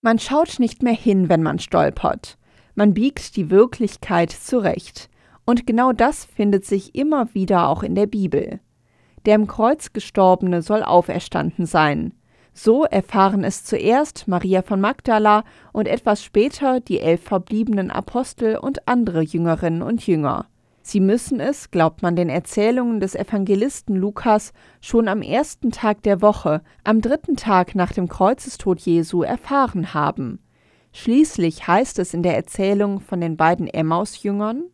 Man 0.00 0.18
schaut 0.18 0.58
nicht 0.58 0.82
mehr 0.82 0.94
hin, 0.94 1.28
wenn 1.28 1.42
man 1.42 1.58
stolpert. 1.58 2.38
Man 2.74 2.94
biegt 2.94 3.36
die 3.36 3.50
Wirklichkeit 3.50 4.30
zurecht. 4.30 5.10
Und 5.44 5.66
genau 5.66 5.92
das 5.92 6.24
findet 6.24 6.64
sich 6.64 6.94
immer 6.94 7.34
wieder 7.34 7.68
auch 7.68 7.82
in 7.82 7.94
der 7.94 8.06
Bibel. 8.06 8.60
Der 9.26 9.34
im 9.34 9.46
Kreuz 9.46 9.92
gestorbene 9.92 10.62
soll 10.62 10.82
auferstanden 10.82 11.66
sein. 11.66 12.14
So 12.54 12.84
erfahren 12.84 13.44
es 13.44 13.64
zuerst 13.64 14.28
Maria 14.28 14.62
von 14.62 14.80
Magdala 14.80 15.44
und 15.72 15.88
etwas 15.88 16.22
später 16.22 16.80
die 16.80 17.00
elf 17.00 17.22
verbliebenen 17.22 17.90
Apostel 17.90 18.56
und 18.56 18.86
andere 18.86 19.22
Jüngerinnen 19.22 19.82
und 19.82 20.06
Jünger. 20.06 20.46
Sie 20.82 21.00
müssen 21.00 21.38
es, 21.38 21.70
glaubt 21.70 22.02
man 22.02 22.16
den 22.16 22.28
Erzählungen 22.28 22.98
des 22.98 23.14
Evangelisten 23.14 23.94
Lukas, 23.96 24.52
schon 24.80 25.06
am 25.06 25.22
ersten 25.22 25.70
Tag 25.70 26.02
der 26.02 26.20
Woche, 26.20 26.60
am 26.82 27.00
dritten 27.00 27.36
Tag 27.36 27.74
nach 27.74 27.92
dem 27.92 28.08
Kreuzestod 28.08 28.80
Jesu 28.80 29.22
erfahren 29.22 29.94
haben. 29.94 30.40
Schließlich 30.92 31.66
heißt 31.66 32.00
es 32.00 32.12
in 32.12 32.22
der 32.22 32.36
Erzählung 32.36 33.00
von 33.00 33.20
den 33.20 33.36
beiden 33.36 33.68
Emmaus-Jüngern, 33.68 34.64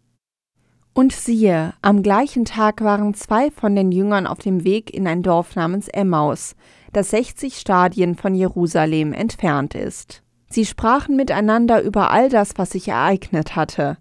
und 0.99 1.13
siehe, 1.13 1.75
am 1.81 2.03
gleichen 2.03 2.45
Tag 2.45 2.83
waren 2.83 3.15
zwei 3.15 3.53
von 3.53 3.77
den 3.77 3.93
Jüngern 3.93 4.27
auf 4.27 4.41
dem 4.41 4.65
Weg 4.65 4.93
in 4.93 5.07
ein 5.07 5.23
Dorf 5.23 5.55
namens 5.55 5.87
Emmaus, 5.87 6.57
das 6.93 7.11
60 7.11 7.57
Stadien 7.57 8.17
von 8.17 8.35
Jerusalem 8.35 9.13
entfernt 9.13 9.77
ist. 9.77 10.25
Sie 10.51 10.67
sprachen 10.67 11.15
miteinander 11.15 11.83
über 11.83 12.11
all 12.11 12.29
das, 12.29 12.55
was 12.57 12.71
sich 12.71 12.89
ereignet 12.89 13.55
hatte. 13.55 13.97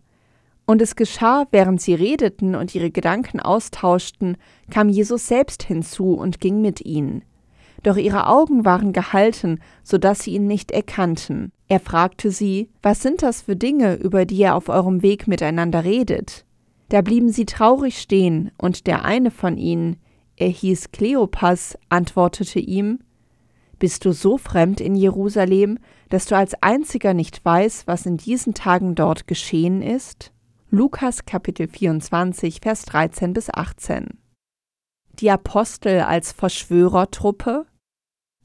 Und 0.65 0.81
es 0.81 0.95
geschah, 0.95 1.45
während 1.51 1.79
sie 1.81 1.93
redeten 1.93 2.55
und 2.55 2.73
ihre 2.73 2.89
Gedanken 2.89 3.41
austauschten, 3.41 4.35
kam 4.71 4.89
Jesus 4.89 5.27
selbst 5.27 5.61
hinzu 5.61 6.15
und 6.15 6.41
ging 6.41 6.61
mit 6.61 6.81
ihnen. 6.83 7.21
Doch 7.83 7.97
ihre 7.97 8.25
Augen 8.25 8.65
waren 8.65 8.91
gehalten, 8.91 9.59
so 9.83 9.99
dass 9.99 10.21
sie 10.21 10.31
ihn 10.31 10.47
nicht 10.47 10.71
erkannten. 10.71 11.51
Er 11.67 11.79
fragte 11.79 12.31
sie, 12.31 12.71
Was 12.81 13.03
sind 13.03 13.21
das 13.21 13.43
für 13.43 13.55
Dinge, 13.55 13.93
über 13.93 14.25
die 14.25 14.37
ihr 14.37 14.55
auf 14.55 14.67
eurem 14.67 15.03
Weg 15.03 15.27
miteinander 15.27 15.83
redet? 15.83 16.46
Da 16.89 17.01
blieben 17.01 17.29
sie 17.29 17.45
traurig 17.45 17.99
stehen, 17.99 18.51
und 18.57 18.87
der 18.87 19.03
eine 19.03 19.31
von 19.31 19.57
ihnen, 19.57 19.97
er 20.37 20.49
hieß 20.49 20.91
Kleopas, 20.91 21.77
antwortete 21.89 22.59
ihm 22.59 22.99
Bist 23.79 24.05
du 24.05 24.11
so 24.11 24.37
fremd 24.37 24.79
in 24.79 24.95
Jerusalem, 24.95 25.79
dass 26.09 26.25
du 26.25 26.37
als 26.37 26.61
einziger 26.61 27.13
nicht 27.13 27.43
weißt, 27.43 27.87
was 27.87 28.05
in 28.05 28.17
diesen 28.17 28.53
Tagen 28.53 28.95
dort 28.95 29.27
geschehen 29.27 29.81
ist? 29.81 30.31
Lukas 30.69 31.25
Kapitel 31.25 31.67
24, 31.67 32.59
Vers 32.61 32.83
13 32.83 33.33
bis 33.33 33.49
18. 33.53 34.19
Die 35.19 35.31
Apostel 35.31 36.01
als 36.01 36.31
Verschwörertruppe? 36.31 37.65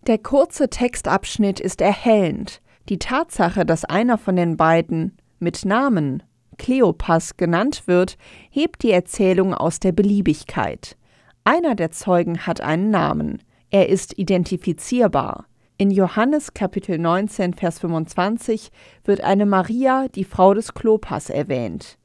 Der 0.06 0.18
kurze 0.18 0.68
Textabschnitt 0.68 1.61
ist 1.61 1.80
erhellend. 1.80 2.62
Die 2.88 2.99
Tatsache, 2.99 3.64
dass 3.64 3.84
einer 3.84 4.18
von 4.18 4.37
den 4.37 4.56
beiden 4.56 5.16
mit 5.38 5.64
Namen 5.64 6.22
Kleopas 6.62 7.37
genannt 7.37 7.83
wird, 7.87 8.16
hebt 8.49 8.85
die 8.85 8.92
Erzählung 8.92 9.52
aus 9.52 9.81
der 9.81 9.90
Beliebigkeit. 9.90 10.97
Einer 11.42 11.75
der 11.75 11.90
Zeugen 11.90 12.47
hat 12.47 12.61
einen 12.61 12.90
Namen. 12.90 13.42
Er 13.71 13.88
ist 13.88 14.16
identifizierbar. 14.16 15.47
In 15.76 15.90
Johannes 15.90 16.54
Kapitel 16.54 16.99
19, 16.99 17.54
Vers 17.54 17.81
25 17.81 18.71
wird 19.02 19.23
eine 19.23 19.45
Maria, 19.45 20.07
die 20.14 20.23
Frau 20.23 20.54
des 20.54 20.73
Klopas, 20.73 21.31
erwähnt. 21.31 21.99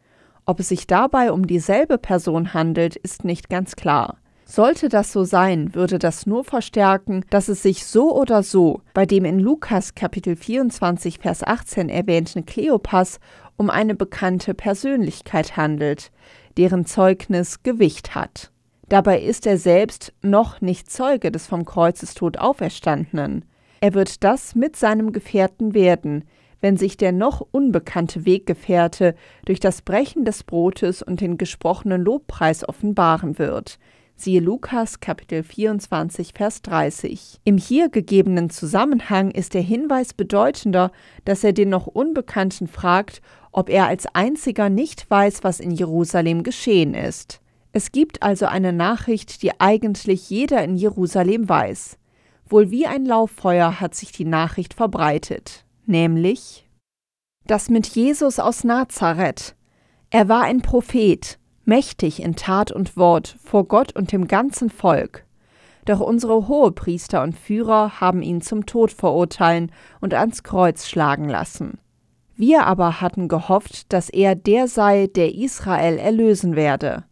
Ob 0.48 0.60
es 0.60 0.70
sich 0.70 0.88
dabei 0.88 1.32
um 1.32 1.46
dieselbe 1.46 2.00
Person 2.00 2.56
handelt, 2.56 2.96
ist 2.96 3.26
nicht 3.26 3.50
ganz 3.50 3.76
klar. 3.76 4.18
Sollte 4.50 4.88
das 4.88 5.12
so 5.12 5.26
sein, 5.26 5.76
würde 5.76 6.00
das 6.00 6.26
nur 6.26 6.46
verstärken, 6.46 7.26
dass 7.30 7.50
es 7.50 7.62
sich 7.62 7.86
so 7.86 8.16
oder 8.16 8.44
so 8.44 8.82
bei 8.94 9.06
dem 9.06 9.26
in 9.26 9.40
Lukas 9.40 9.94
Kapitel 9.94 10.38
24 10.38 11.20
Vers 11.20 11.44
18 11.44 11.90
erwähnten 11.90 12.46
Kleopas 12.46 13.20
um 13.58 13.70
eine 13.70 13.96
bekannte 13.96 14.54
Persönlichkeit 14.54 15.58
handelt, 15.58 16.12
deren 16.58 16.86
Zeugnis 16.86 17.64
Gewicht 17.64 18.16
hat. 18.16 18.52
Dabei 18.90 19.22
ist 19.22 19.46
er 19.46 19.58
selbst 19.58 20.14
noch 20.22 20.62
nicht 20.62 20.90
Zeuge 20.90 21.32
des 21.32 21.48
vom 21.48 21.66
Kreuzestod 21.66 22.38
Auferstandenen. 22.38 23.44
Er 23.82 23.94
wird 23.94 24.24
das 24.24 24.56
mit 24.56 24.76
seinem 24.76 25.12
Gefährten 25.12 25.74
werden, 25.74 26.24
wenn 26.62 26.78
sich 26.78 26.98
der 26.98 27.12
noch 27.12 27.46
unbekannte 27.52 28.26
Weggefährte 28.26 29.16
durch 29.46 29.60
das 29.60 29.82
Brechen 29.82 30.26
des 30.26 30.44
Brotes 30.44 31.02
und 31.04 31.22
den 31.22 31.38
gesprochenen 31.38 32.02
Lobpreis 32.02 32.68
offenbaren 32.68 33.38
wird, 33.38 33.78
Siehe 34.20 34.40
Lukas 34.40 35.00
Kapitel 35.00 35.44
24, 35.44 36.32
Vers 36.34 36.64
30. 36.64 37.40
Im 37.44 37.60
hier 37.60 37.88
gegebenen 37.88 38.50
Zusammenhang 38.50 39.30
ist 39.30 39.54
der 39.54 39.62
Hinweis 39.62 40.16
bedeutender, 40.16 40.92
dass 41.24 41.44
er 41.44 41.54
den 41.54 41.70
noch 41.70 41.86
Unbekannten 41.86 42.68
fragt, 42.68 43.22
ob 43.58 43.70
er 43.70 43.88
als 43.88 44.06
einziger 44.14 44.70
nicht 44.70 45.10
weiß, 45.10 45.44
was 45.44 45.60
in 45.60 45.72
Jerusalem 45.72 46.44
geschehen 46.44 46.94
ist. 46.94 47.42
Es 47.72 47.92
gibt 47.92 48.22
also 48.22 48.46
eine 48.46 48.72
Nachricht, 48.72 49.42
die 49.42 49.60
eigentlich 49.60 50.30
jeder 50.30 50.64
in 50.64 50.78
Jerusalem 50.78 51.50
weiß. 51.50 51.98
Wohl 52.46 52.70
wie 52.70 52.86
ein 52.86 53.04
Lauffeuer 53.04 53.80
hat 53.80 53.96
sich 53.96 54.12
die 54.12 54.26
Nachricht 54.26 54.76
verbreitet, 54.76 55.66
nämlich 55.88 56.70
das 57.48 57.72
mit 57.72 57.88
Jesus 57.88 58.38
aus 58.38 58.64
Nazareth. 58.64 59.56
Er 60.12 60.30
war 60.30 60.44
ein 60.44 60.62
Prophet, 60.62 61.40
mächtig 61.66 62.22
in 62.22 62.36
Tat 62.36 62.72
und 62.72 62.96
Wort 62.96 63.38
vor 63.44 63.68
Gott 63.68 63.96
und 63.96 64.12
dem 64.12 64.28
ganzen 64.28 64.70
Volk. 64.70 65.26
Doch 65.86 66.00
unsere 66.00 66.48
Hohepriester 66.48 67.24
und 67.24 67.36
Führer 67.36 68.00
haben 68.02 68.22
ihn 68.22 68.42
zum 68.42 68.68
Tod 68.68 68.92
verurteilen 68.92 69.72
und 70.00 70.14
ans 70.14 70.44
Kreuz 70.44 70.86
schlagen 70.86 71.28
lassen. 71.28 71.80
Wir 72.38 72.68
aber 72.68 73.02
hatten 73.02 73.28
gehofft, 73.28 73.92
dass 73.92 74.10
er 74.10 74.36
der 74.36 74.68
sei, 74.68 75.08
der 75.08 75.34
Israel 75.34 75.98
erlösen 75.98 76.56
werde. 76.56 77.04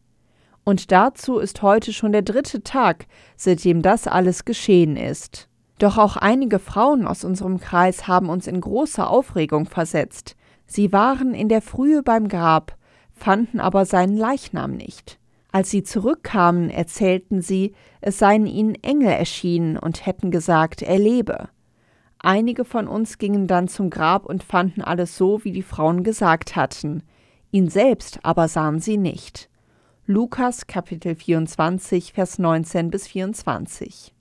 Und 0.63 0.91
dazu 0.91 1.39
ist 1.39 1.63
heute 1.63 1.93
schon 1.93 2.11
der 2.11 2.21
dritte 2.21 2.61
Tag, 2.61 3.07
seitdem 3.35 3.81
das 3.81 4.07
alles 4.07 4.45
geschehen 4.45 4.95
ist. 4.95 5.49
Doch 5.79 5.97
auch 5.97 6.15
einige 6.15 6.59
Frauen 6.59 7.07
aus 7.07 7.23
unserem 7.23 7.59
Kreis 7.59 8.07
haben 8.07 8.29
uns 8.29 8.45
in 8.45 8.61
große 8.61 9.05
Aufregung 9.05 9.65
versetzt. 9.65 10.35
Sie 10.67 10.93
waren 10.93 11.33
in 11.33 11.49
der 11.49 11.63
Frühe 11.63 12.03
beim 12.03 12.27
Grab, 12.27 12.77
fanden 13.11 13.59
aber 13.59 13.85
seinen 13.85 14.17
Leichnam 14.17 14.73
nicht. 14.73 15.19
Als 15.51 15.71
sie 15.71 15.81
zurückkamen, 15.81 16.69
erzählten 16.69 17.41
sie, 17.41 17.73
es 17.99 18.19
seien 18.19 18.45
ihnen 18.45 18.75
Engel 18.75 19.09
erschienen 19.09 19.77
und 19.77 20.05
hätten 20.05 20.29
gesagt, 20.29 20.83
er 20.83 20.99
lebe. 20.99 21.49
Einige 22.25 22.65
von 22.65 22.87
uns 22.87 23.19
gingen 23.19 23.45
dann 23.45 23.67
zum 23.67 23.91
Grab 23.91 24.25
und 24.25 24.43
fanden 24.43 24.81
alles 24.81 25.15
so, 25.15 25.43
wie 25.43 25.51
die 25.51 25.61
Frauen 25.61 26.03
gesagt 26.03 26.55
hatten. 26.55 27.03
Ihn 27.51 27.69
selbst 27.69 28.17
aber 28.23 28.47
sahen 28.47 28.79
sie 28.79 28.97
nicht. 28.97 29.47
Lukas 30.07 30.65
Kapitel 30.65 31.13
24, 31.13 32.13
Vers 32.13 32.39
19 32.39 32.89
bis 32.89 33.07
24. 33.07 34.11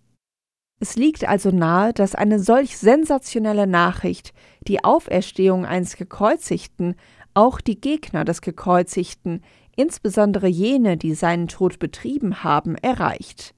Es 0.80 0.96
liegt 0.96 1.26
also 1.26 1.50
nahe, 1.50 1.94
dass 1.94 2.14
eine 2.14 2.40
solch 2.40 2.76
sensationelle 2.76 3.66
Nachricht, 3.66 4.34
die 4.68 4.84
Auferstehung 4.84 5.64
eines 5.64 5.96
Gekreuzigten, 5.96 6.96
auch 7.32 7.58
die 7.62 7.80
Gegner 7.80 8.26
des 8.26 8.42
Gekreuzigten, 8.42 9.40
insbesondere 9.76 10.48
jene, 10.48 10.98
die 10.98 11.14
seinen 11.14 11.48
Tod 11.48 11.78
betrieben 11.78 12.44
haben, 12.44 12.76
erreicht. 12.76 13.53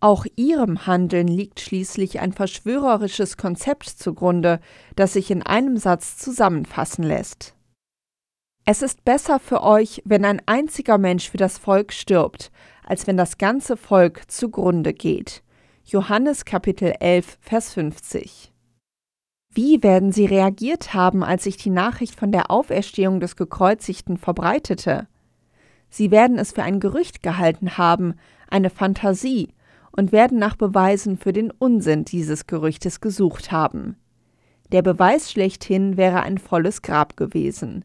Auch 0.00 0.26
ihrem 0.36 0.86
Handeln 0.86 1.28
liegt 1.28 1.60
schließlich 1.60 2.20
ein 2.20 2.32
verschwörerisches 2.32 3.36
Konzept 3.36 3.88
zugrunde, 3.88 4.60
das 4.96 5.14
sich 5.14 5.30
in 5.30 5.42
einem 5.42 5.76
Satz 5.76 6.18
zusammenfassen 6.18 7.04
lässt. 7.04 7.54
Es 8.66 8.82
ist 8.82 9.04
besser 9.04 9.40
für 9.40 9.62
euch, 9.62 10.02
wenn 10.04 10.24
ein 10.24 10.40
einziger 10.46 10.98
Mensch 10.98 11.30
für 11.30 11.36
das 11.36 11.58
Volk 11.58 11.92
stirbt, 11.92 12.50
als 12.82 13.06
wenn 13.06 13.16
das 13.16 13.38
ganze 13.38 13.76
Volk 13.76 14.30
zugrunde 14.30 14.94
geht. 14.94 15.42
Johannes 15.84 16.46
Kapitel 16.46 16.94
11, 16.98 17.38
Vers 17.40 17.74
50. 17.74 18.52
Wie 19.50 19.82
werden 19.82 20.12
sie 20.12 20.26
reagiert 20.26 20.94
haben, 20.94 21.22
als 21.22 21.44
sich 21.44 21.56
die 21.56 21.70
Nachricht 21.70 22.18
von 22.18 22.32
der 22.32 22.50
Auferstehung 22.50 23.20
des 23.20 23.36
Gekreuzigten 23.36 24.16
verbreitete? 24.16 25.06
Sie 25.90 26.10
werden 26.10 26.38
es 26.38 26.52
für 26.52 26.64
ein 26.64 26.80
Gerücht 26.80 27.22
gehalten 27.22 27.78
haben, 27.78 28.14
eine 28.48 28.70
Fantasie, 28.70 29.53
und 29.96 30.12
werden 30.12 30.38
nach 30.38 30.56
Beweisen 30.56 31.16
für 31.16 31.32
den 31.32 31.50
Unsinn 31.50 32.04
dieses 32.04 32.46
Gerüchtes 32.46 33.00
gesucht 33.00 33.52
haben. 33.52 33.96
Der 34.72 34.82
Beweis 34.82 35.30
schlechthin 35.30 35.96
wäre 35.96 36.22
ein 36.22 36.38
volles 36.38 36.82
Grab 36.82 37.16
gewesen. 37.16 37.84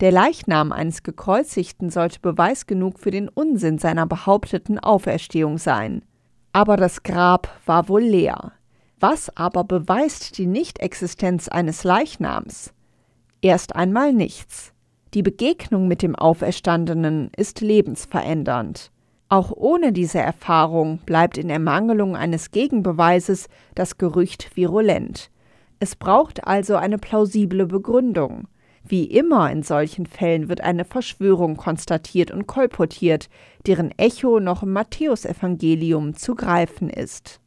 Der 0.00 0.10
Leichnam 0.10 0.72
eines 0.72 1.02
Gekreuzigten 1.04 1.90
sollte 1.90 2.18
Beweis 2.20 2.66
genug 2.66 2.98
für 2.98 3.12
den 3.12 3.28
Unsinn 3.28 3.78
seiner 3.78 4.06
behaupteten 4.06 4.78
Auferstehung 4.78 5.58
sein. 5.58 6.02
Aber 6.52 6.76
das 6.76 7.02
Grab 7.02 7.48
war 7.66 7.88
wohl 7.88 8.02
leer. 8.02 8.52
Was 8.98 9.36
aber 9.36 9.64
beweist 9.64 10.38
die 10.38 10.46
Nichtexistenz 10.46 11.48
eines 11.48 11.84
Leichnams? 11.84 12.72
Erst 13.42 13.76
einmal 13.76 14.12
nichts. 14.12 14.72
Die 15.12 15.22
Begegnung 15.22 15.86
mit 15.86 16.02
dem 16.02 16.16
Auferstandenen 16.16 17.30
ist 17.36 17.60
lebensverändernd. 17.60 18.90
Auch 19.28 19.52
ohne 19.54 19.92
diese 19.92 20.18
Erfahrung 20.18 20.98
bleibt 21.06 21.38
in 21.38 21.50
Ermangelung 21.50 22.16
eines 22.16 22.50
Gegenbeweises 22.50 23.48
das 23.74 23.98
Gerücht 23.98 24.56
virulent. 24.56 25.30
Es 25.80 25.96
braucht 25.96 26.46
also 26.46 26.76
eine 26.76 26.98
plausible 26.98 27.66
Begründung. 27.66 28.48
Wie 28.86 29.04
immer 29.04 29.50
in 29.50 29.62
solchen 29.62 30.04
Fällen 30.04 30.48
wird 30.48 30.60
eine 30.60 30.84
Verschwörung 30.84 31.56
konstatiert 31.56 32.30
und 32.30 32.46
kolportiert, 32.46 33.30
deren 33.66 33.90
Echo 33.98 34.40
noch 34.40 34.62
im 34.62 34.72
Matthäusevangelium 34.72 36.14
zu 36.14 36.34
greifen 36.34 36.90
ist. 36.90 37.40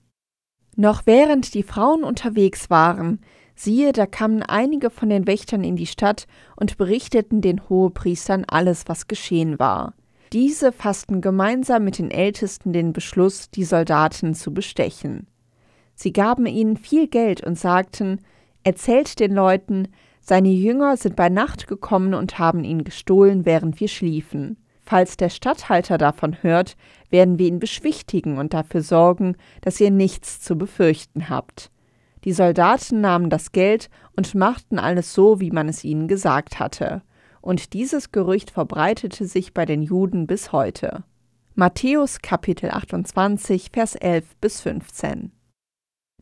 Noch 0.76 1.04
während 1.06 1.54
die 1.54 1.64
Frauen 1.64 2.04
unterwegs 2.04 2.72
waren, 2.72 3.20
siehe, 3.56 3.92
da 3.94 4.08
kamen 4.08 4.44
einige 4.44 4.90
von 4.90 5.10
den 5.10 5.28
Wächtern 5.28 5.64
in 5.64 5.76
die 5.76 5.88
Stadt 5.88 6.28
und 6.56 6.78
berichteten 6.78 7.42
den 7.42 7.70
Hohepriestern 7.70 8.46
alles, 8.48 8.84
was 8.88 9.08
geschehen 9.08 9.60
war. 9.60 9.94
Diese 10.34 10.72
fassten 10.72 11.22
gemeinsam 11.22 11.84
mit 11.84 12.00
den 12.00 12.12
Ältesten 12.12 12.74
den 12.74 12.94
Beschluss, 12.94 13.50
die 13.50 13.64
Soldaten 13.64 14.34
zu 14.34 14.54
bestechen. 14.54 15.28
Sie 15.96 16.14
gaben 16.14 16.46
ihnen 16.46 16.78
viel 16.78 17.08
Geld 17.08 17.44
und 17.44 17.58
sagten, 17.58 18.22
Erzählt 18.64 19.20
den 19.22 19.34
Leuten, 19.34 19.88
seine 20.20 20.50
Jünger 20.50 20.98
sind 20.98 21.16
bei 21.16 21.30
Nacht 21.30 21.68
gekommen 21.68 22.14
und 22.14 22.38
haben 22.38 22.66
ihn 22.66 22.84
gestohlen, 22.84 23.46
während 23.46 23.80
wir 23.80 23.88
schliefen. 23.88 24.58
Falls 24.82 25.16
der 25.16 25.30
Statthalter 25.30 25.98
davon 25.98 26.44
hört, 26.44 26.76
werden 27.10 27.40
wir 27.40 27.48
ihn 27.48 27.60
beschwichtigen 27.60 28.38
und 28.38 28.54
dafür 28.54 28.82
sorgen, 28.82 29.38
dass 29.62 29.80
ihr 29.80 29.92
nichts 29.92 30.42
zu 30.42 30.58
befürchten 30.58 31.30
habt. 31.30 31.72
Die 32.26 32.34
Soldaten 32.34 33.00
nahmen 33.00 33.30
das 33.30 33.54
Geld 33.54 33.90
und 34.18 34.36
machten 34.36 34.80
alles 34.80 35.14
so, 35.14 35.40
wie 35.40 35.52
man 35.52 35.70
es 35.70 35.86
ihnen 35.86 36.10
gesagt 36.10 36.60
hatte. 36.60 37.02
Und 37.48 37.72
dieses 37.72 38.12
Gerücht 38.12 38.51
verbreitete 38.51 39.25
sich 39.25 39.54
bei 39.54 39.66
den 39.66 39.82
Juden 39.82 40.27
bis 40.27 40.51
heute. 40.51 41.06
Matthäus 41.56 42.22
Kapitel 42.22 42.72
28, 42.72 43.70
Vers 43.72 43.96
11 43.96 44.36
bis 44.42 44.60
15. 44.60 45.32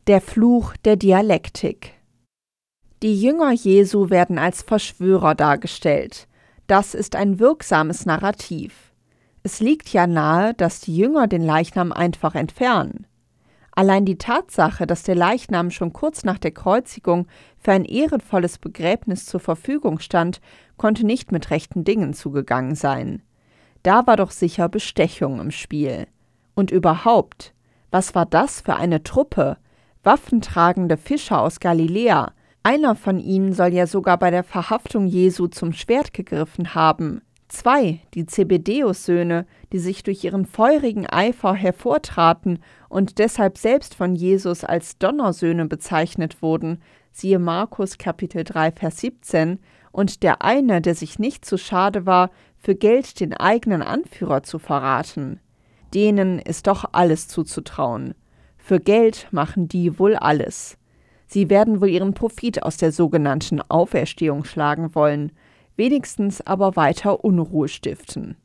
Der 0.06 0.20
Fluch 0.20 0.76
der 0.84 0.94
Dialektik. 0.94 1.94
Die 3.02 3.20
Jünger 3.20 3.50
Jesu 3.50 4.08
werden 4.08 4.38
als 4.38 4.62
Verschwörer 4.62 5.34
dargestellt. 5.34 6.28
Das 6.68 6.94
ist 6.94 7.16
ein 7.16 7.40
wirksames 7.40 8.06
Narrativ. 8.06 8.92
Es 9.42 9.58
liegt 9.58 9.88
ja 9.88 10.06
nahe, 10.06 10.54
dass 10.54 10.78
die 10.78 10.96
Jünger 10.96 11.26
den 11.26 11.42
Leichnam 11.42 11.90
einfach 11.90 12.36
entfernen. 12.36 13.04
Allein 13.76 14.06
die 14.06 14.16
Tatsache, 14.16 14.86
dass 14.86 15.02
der 15.02 15.14
Leichnam 15.14 15.70
schon 15.70 15.92
kurz 15.92 16.24
nach 16.24 16.38
der 16.38 16.50
Kreuzigung 16.50 17.26
für 17.58 17.72
ein 17.72 17.84
ehrenvolles 17.84 18.56
Begräbnis 18.56 19.26
zur 19.26 19.38
Verfügung 19.38 19.98
stand, 19.98 20.40
konnte 20.78 21.04
nicht 21.04 21.30
mit 21.30 21.50
rechten 21.50 21.84
Dingen 21.84 22.14
zugegangen 22.14 22.74
sein. 22.74 23.20
Da 23.82 24.06
war 24.06 24.16
doch 24.16 24.30
sicher 24.30 24.70
Bestechung 24.70 25.40
im 25.40 25.50
Spiel. 25.50 26.06
Und 26.54 26.70
überhaupt, 26.70 27.52
was 27.90 28.14
war 28.14 28.24
das 28.24 28.62
für 28.62 28.76
eine 28.76 29.02
Truppe? 29.02 29.58
Waffentragende 30.02 30.96
Fischer 30.96 31.42
aus 31.42 31.60
Galiläa, 31.60 32.32
einer 32.62 32.96
von 32.96 33.20
ihnen 33.20 33.52
soll 33.52 33.74
ja 33.74 33.86
sogar 33.86 34.18
bei 34.18 34.30
der 34.30 34.42
Verhaftung 34.42 35.06
Jesu 35.06 35.48
zum 35.48 35.74
Schwert 35.74 36.14
gegriffen 36.14 36.74
haben. 36.74 37.20
Zwei, 37.48 38.00
die 38.14 38.26
Zebedeus-Söhne, 38.26 39.46
die 39.72 39.78
sich 39.78 40.02
durch 40.02 40.24
ihren 40.24 40.46
feurigen 40.46 41.06
Eifer 41.06 41.54
hervortraten 41.54 42.58
und 42.88 43.18
deshalb 43.18 43.56
selbst 43.56 43.94
von 43.94 44.16
Jesus 44.16 44.64
als 44.64 44.98
Donnersöhne 44.98 45.66
bezeichnet 45.66 46.42
wurden, 46.42 46.82
siehe 47.12 47.38
Markus 47.38 47.98
Kapitel 47.98 48.42
3, 48.42 48.72
Vers 48.72 48.98
17, 48.98 49.60
und 49.92 50.22
der 50.22 50.42
eine, 50.42 50.82
der 50.82 50.94
sich 50.94 51.18
nicht 51.18 51.44
zu 51.44 51.56
schade 51.56 52.04
war, 52.04 52.30
für 52.58 52.74
Geld 52.74 53.20
den 53.20 53.32
eigenen 53.32 53.80
Anführer 53.80 54.42
zu 54.42 54.58
verraten. 54.58 55.40
Denen 55.94 56.40
ist 56.40 56.66
doch 56.66 56.84
alles 56.92 57.28
zuzutrauen. 57.28 58.14
Für 58.58 58.80
Geld 58.80 59.28
machen 59.30 59.68
die 59.68 59.98
wohl 59.98 60.16
alles. 60.16 60.76
Sie 61.28 61.48
werden 61.48 61.80
wohl 61.80 61.88
ihren 61.88 62.12
Profit 62.12 62.62
aus 62.62 62.76
der 62.76 62.92
sogenannten 62.92 63.62
Auferstehung 63.62 64.44
schlagen 64.44 64.94
wollen, 64.94 65.32
wenigstens 65.76 66.40
aber 66.40 66.76
weiter 66.76 67.24
Unruhe 67.24 67.68
stiften. 67.68 68.36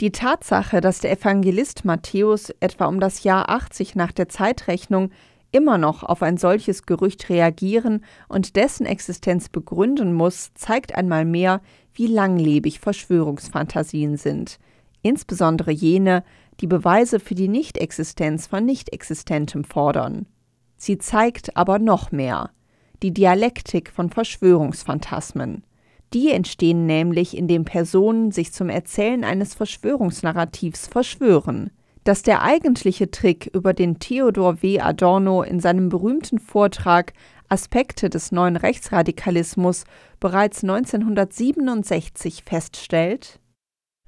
Die 0.00 0.10
Tatsache, 0.10 0.80
dass 0.80 1.00
der 1.00 1.12
Evangelist 1.12 1.84
Matthäus 1.84 2.50
etwa 2.60 2.86
um 2.86 2.98
das 2.98 3.22
Jahr 3.22 3.48
80 3.50 3.94
nach 3.94 4.12
der 4.12 4.28
Zeitrechnung 4.28 5.10
immer 5.52 5.78
noch 5.78 6.02
auf 6.02 6.22
ein 6.22 6.38
solches 6.38 6.86
Gerücht 6.86 7.28
reagieren 7.28 8.04
und 8.28 8.56
dessen 8.56 8.86
Existenz 8.86 9.48
begründen 9.48 10.12
muss, 10.14 10.52
zeigt 10.54 10.94
einmal 10.94 11.24
mehr, 11.24 11.60
wie 11.94 12.06
langlebig 12.06 12.80
Verschwörungsfantasien 12.80 14.16
sind, 14.16 14.58
insbesondere 15.02 15.70
jene, 15.70 16.24
die 16.60 16.66
Beweise 16.66 17.20
für 17.20 17.34
die 17.34 17.48
Nichtexistenz 17.48 18.46
von 18.46 18.64
Nichtexistentem 18.64 19.64
fordern. 19.64 20.26
Sie 20.76 20.98
zeigt 20.98 21.56
aber 21.56 21.78
noch 21.78 22.10
mehr 22.10 22.50
die 23.02 23.12
Dialektik 23.12 23.90
von 23.90 24.10
Verschwörungsphantasmen. 24.10 25.64
Die 26.14 26.30
entstehen 26.30 26.86
nämlich, 26.86 27.36
indem 27.36 27.64
Personen 27.64 28.32
sich 28.32 28.52
zum 28.52 28.68
Erzählen 28.68 29.24
eines 29.24 29.54
Verschwörungsnarrativs 29.54 30.86
verschwören. 30.86 31.70
Dass 32.04 32.22
der 32.22 32.42
eigentliche 32.42 33.10
Trick, 33.10 33.50
über 33.54 33.72
den 33.72 33.98
Theodor 33.98 34.62
W. 34.62 34.80
Adorno 34.80 35.42
in 35.42 35.60
seinem 35.60 35.88
berühmten 35.88 36.38
Vortrag 36.38 37.12
Aspekte 37.48 38.10
des 38.10 38.32
neuen 38.32 38.56
Rechtsradikalismus 38.56 39.84
bereits 40.20 40.62
1967 40.62 42.42
feststellt? 42.44 43.38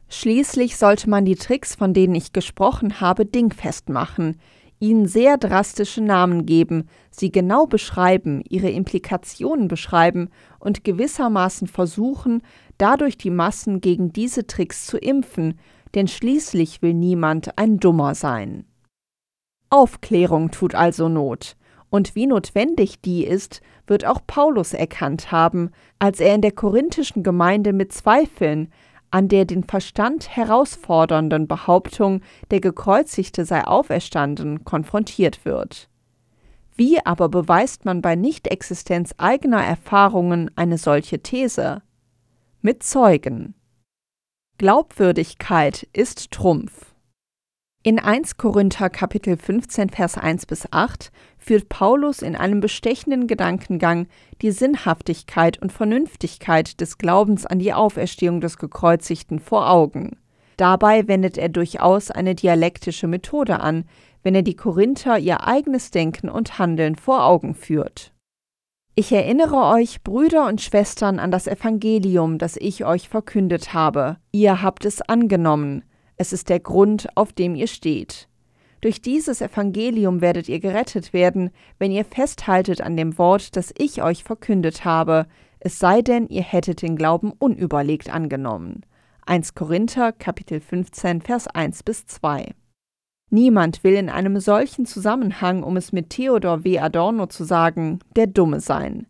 Schließlich 0.08 0.76
sollte 0.76 1.08
man 1.08 1.24
die 1.24 1.36
Tricks, 1.36 1.74
von 1.74 1.94
denen 1.94 2.14
ich 2.14 2.32
gesprochen 2.32 3.00
habe, 3.00 3.24
dingfest 3.26 3.88
machen, 3.88 4.38
ihnen 4.84 5.06
sehr 5.06 5.38
drastische 5.38 6.02
Namen 6.02 6.44
geben, 6.44 6.88
sie 7.10 7.32
genau 7.32 7.66
beschreiben, 7.66 8.42
ihre 8.48 8.70
Implikationen 8.70 9.66
beschreiben 9.66 10.28
und 10.58 10.84
gewissermaßen 10.84 11.68
versuchen, 11.68 12.42
dadurch 12.76 13.16
die 13.16 13.30
Massen 13.30 13.80
gegen 13.80 14.12
diese 14.12 14.46
Tricks 14.46 14.86
zu 14.86 14.98
impfen, 14.98 15.58
denn 15.94 16.06
schließlich 16.06 16.82
will 16.82 16.92
niemand 16.92 17.56
ein 17.56 17.78
Dummer 17.78 18.14
sein. 18.14 18.66
Aufklärung 19.70 20.50
tut 20.50 20.74
also 20.74 21.08
Not, 21.08 21.56
und 21.88 22.14
wie 22.14 22.26
notwendig 22.26 23.00
die 23.00 23.24
ist, 23.24 23.62
wird 23.86 24.04
auch 24.04 24.20
Paulus 24.26 24.74
erkannt 24.74 25.32
haben, 25.32 25.70
als 25.98 26.20
er 26.20 26.34
in 26.34 26.42
der 26.42 26.52
korinthischen 26.52 27.22
Gemeinde 27.22 27.72
mit 27.72 27.92
Zweifeln, 27.92 28.70
an 29.14 29.28
der 29.28 29.44
den 29.44 29.62
Verstand 29.62 30.36
herausfordernden 30.36 31.46
Behauptung, 31.46 32.20
der 32.50 32.60
Gekreuzigte 32.60 33.44
sei 33.44 33.64
auferstanden, 33.64 34.64
konfrontiert 34.64 35.44
wird. 35.44 35.88
Wie 36.74 36.98
aber 37.06 37.28
beweist 37.28 37.84
man 37.84 38.02
bei 38.02 38.16
Nichtexistenz 38.16 39.14
eigener 39.16 39.62
Erfahrungen 39.62 40.50
eine 40.56 40.78
solche 40.78 41.22
These? 41.22 41.82
Mit 42.60 42.82
Zeugen. 42.82 43.54
Glaubwürdigkeit 44.58 45.86
ist 45.92 46.32
Trumpf. 46.32 46.92
In 47.84 48.00
1 48.00 48.36
Korinther 48.36 48.90
Kapitel 48.90 49.36
15 49.36 49.90
Vers 49.90 50.18
1 50.18 50.46
bis 50.46 50.66
8 50.72 51.12
führt 51.44 51.68
Paulus 51.68 52.22
in 52.22 52.36
einem 52.36 52.60
bestechenden 52.60 53.26
Gedankengang 53.26 54.06
die 54.40 54.50
Sinnhaftigkeit 54.50 55.60
und 55.60 55.72
Vernünftigkeit 55.72 56.80
des 56.80 56.96
Glaubens 56.96 57.44
an 57.44 57.58
die 57.58 57.74
Auferstehung 57.74 58.40
des 58.40 58.56
Gekreuzigten 58.56 59.40
vor 59.40 59.70
Augen. 59.70 60.16
Dabei 60.56 61.06
wendet 61.06 61.36
er 61.36 61.50
durchaus 61.50 62.10
eine 62.10 62.34
dialektische 62.34 63.08
Methode 63.08 63.60
an, 63.60 63.84
wenn 64.22 64.34
er 64.34 64.42
die 64.42 64.56
Korinther 64.56 65.18
ihr 65.18 65.46
eigenes 65.46 65.90
Denken 65.90 66.30
und 66.30 66.58
Handeln 66.58 66.96
vor 66.96 67.24
Augen 67.26 67.54
führt. 67.54 68.12
Ich 68.94 69.12
erinnere 69.12 69.66
euch, 69.66 70.02
Brüder 70.02 70.46
und 70.46 70.62
Schwestern, 70.62 71.18
an 71.18 71.30
das 71.30 71.46
Evangelium, 71.46 72.38
das 72.38 72.56
ich 72.56 72.86
euch 72.86 73.08
verkündet 73.08 73.74
habe. 73.74 74.16
Ihr 74.32 74.62
habt 74.62 74.86
es 74.86 75.02
angenommen, 75.02 75.82
es 76.16 76.32
ist 76.32 76.48
der 76.48 76.60
Grund, 76.60 77.08
auf 77.16 77.32
dem 77.32 77.54
ihr 77.54 77.66
steht. 77.66 78.28
Durch 78.84 79.00
dieses 79.00 79.40
Evangelium 79.40 80.20
werdet 80.20 80.46
ihr 80.46 80.60
gerettet 80.60 81.14
werden, 81.14 81.48
wenn 81.78 81.90
ihr 81.90 82.04
festhaltet 82.04 82.82
an 82.82 82.98
dem 82.98 83.16
Wort, 83.16 83.56
das 83.56 83.72
ich 83.78 84.02
euch 84.02 84.24
verkündet 84.24 84.84
habe, 84.84 85.24
es 85.58 85.78
sei 85.78 86.02
denn, 86.02 86.28
ihr 86.28 86.42
hättet 86.42 86.82
den 86.82 86.94
Glauben 86.94 87.32
unüberlegt 87.32 88.12
angenommen. 88.12 88.82
1 89.24 89.54
Korinther 89.54 90.12
Kapitel 90.12 90.60
15 90.60 91.22
Vers 91.22 91.48
1 91.48 91.82
bis 91.82 92.04
2. 92.04 92.52
Niemand 93.30 93.84
will 93.84 93.94
in 93.94 94.10
einem 94.10 94.38
solchen 94.38 94.84
Zusammenhang, 94.84 95.62
um 95.62 95.78
es 95.78 95.92
mit 95.92 96.10
Theodor 96.10 96.62
W. 96.64 96.78
Adorno 96.78 97.24
zu 97.24 97.44
sagen, 97.44 98.00
der 98.16 98.26
Dumme 98.26 98.60
sein. 98.60 99.06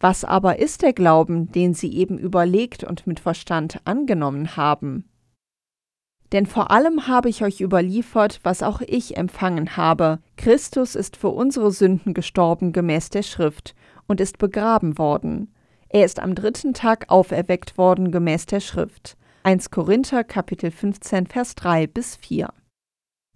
Was 0.00 0.24
aber 0.24 0.60
ist 0.60 0.80
der 0.80 0.94
Glauben, 0.94 1.52
den 1.52 1.74
sie 1.74 1.92
eben 1.92 2.16
überlegt 2.16 2.84
und 2.84 3.06
mit 3.06 3.20
Verstand 3.20 3.82
angenommen 3.84 4.56
haben? 4.56 5.04
Denn 6.34 6.46
vor 6.46 6.72
allem 6.72 7.06
habe 7.06 7.28
ich 7.28 7.44
euch 7.44 7.60
überliefert, 7.60 8.40
was 8.42 8.64
auch 8.64 8.80
ich 8.80 9.16
empfangen 9.16 9.76
habe. 9.76 10.18
Christus 10.36 10.96
ist 10.96 11.16
für 11.16 11.28
unsere 11.28 11.70
Sünden 11.70 12.12
gestorben 12.12 12.72
gemäß 12.72 13.08
der 13.10 13.22
Schrift 13.22 13.76
und 14.08 14.20
ist 14.20 14.38
begraben 14.38 14.98
worden. 14.98 15.54
Er 15.88 16.04
ist 16.04 16.18
am 16.18 16.34
dritten 16.34 16.74
Tag 16.74 17.04
auferweckt 17.08 17.78
worden 17.78 18.10
gemäß 18.10 18.46
der 18.46 18.58
Schrift. 18.58 19.16
1 19.44 19.70
Korinther 19.70 20.24
Kapitel 20.24 20.72
15 20.72 21.28
Vers 21.28 21.54
3 21.54 21.86
bis 21.86 22.16
4. 22.16 22.52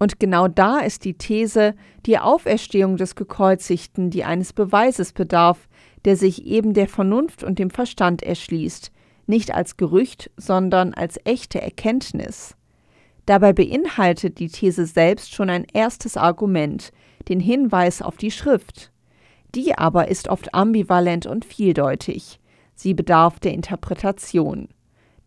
Und 0.00 0.18
genau 0.18 0.48
da 0.48 0.80
ist 0.80 1.04
die 1.04 1.16
These, 1.16 1.76
die 2.04 2.18
Auferstehung 2.18 2.96
des 2.96 3.14
Gekreuzigten, 3.14 4.10
die 4.10 4.24
eines 4.24 4.52
Beweises 4.52 5.12
bedarf, 5.12 5.68
der 6.04 6.16
sich 6.16 6.46
eben 6.46 6.74
der 6.74 6.88
Vernunft 6.88 7.44
und 7.44 7.60
dem 7.60 7.70
Verstand 7.70 8.24
erschließt, 8.24 8.90
nicht 9.28 9.54
als 9.54 9.76
Gerücht, 9.76 10.32
sondern 10.36 10.94
als 10.94 11.20
echte 11.24 11.62
Erkenntnis. 11.62 12.57
Dabei 13.28 13.52
beinhaltet 13.52 14.38
die 14.38 14.48
These 14.48 14.86
selbst 14.86 15.34
schon 15.34 15.50
ein 15.50 15.66
erstes 15.74 16.16
Argument, 16.16 16.92
den 17.28 17.40
Hinweis 17.40 18.00
auf 18.00 18.16
die 18.16 18.30
Schrift. 18.30 18.90
Die 19.54 19.76
aber 19.76 20.08
ist 20.08 20.28
oft 20.28 20.54
ambivalent 20.54 21.26
und 21.26 21.44
vieldeutig. 21.44 22.40
Sie 22.74 22.94
bedarf 22.94 23.38
der 23.38 23.52
Interpretation. 23.52 24.68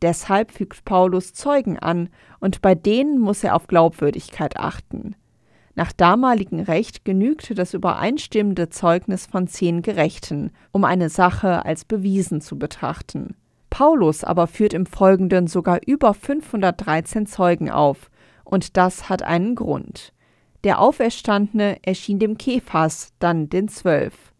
Deshalb 0.01 0.51
fügt 0.51 0.83
Paulus 0.83 1.35
Zeugen 1.35 1.77
an, 1.77 2.09
und 2.39 2.63
bei 2.63 2.73
denen 2.73 3.19
muss 3.19 3.43
er 3.43 3.55
auf 3.55 3.67
Glaubwürdigkeit 3.67 4.57
achten. 4.57 5.15
Nach 5.75 5.91
damaligem 5.91 6.61
Recht 6.61 7.05
genügte 7.05 7.53
das 7.53 7.75
übereinstimmende 7.75 8.69
Zeugnis 8.69 9.27
von 9.27 9.47
zehn 9.47 9.83
Gerechten, 9.83 10.49
um 10.71 10.85
eine 10.85 11.09
Sache 11.09 11.65
als 11.65 11.85
bewiesen 11.85 12.41
zu 12.41 12.57
betrachten. 12.57 13.35
Paulus 13.71 14.23
aber 14.23 14.45
führt 14.45 14.73
im 14.73 14.85
Folgenden 14.85 15.47
sogar 15.47 15.79
über 15.87 16.13
513 16.13 17.25
Zeugen 17.25 17.71
auf, 17.71 18.11
und 18.43 18.77
das 18.77 19.09
hat 19.09 19.23
einen 19.23 19.55
Grund. 19.55 20.13
Der 20.63 20.79
Auferstandene 20.79 21.77
erschien 21.81 22.19
dem 22.19 22.37
Kephas, 22.37 23.13
dann 23.17 23.49
den 23.49 23.69
Zwölf. 23.69 24.33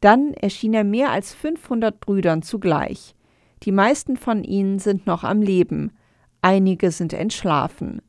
Dann 0.00 0.34
erschien 0.34 0.74
er 0.74 0.84
mehr 0.84 1.10
als 1.10 1.34
500 1.34 1.98
Brüdern 1.98 2.42
zugleich. 2.42 3.16
Die 3.62 3.72
meisten 3.72 4.16
von 4.18 4.44
ihnen 4.44 4.78
sind 4.78 5.06
noch 5.06 5.24
am 5.24 5.40
Leben, 5.40 5.90
einige 6.42 6.90
sind 6.90 7.14
entschlafen. 7.14 8.02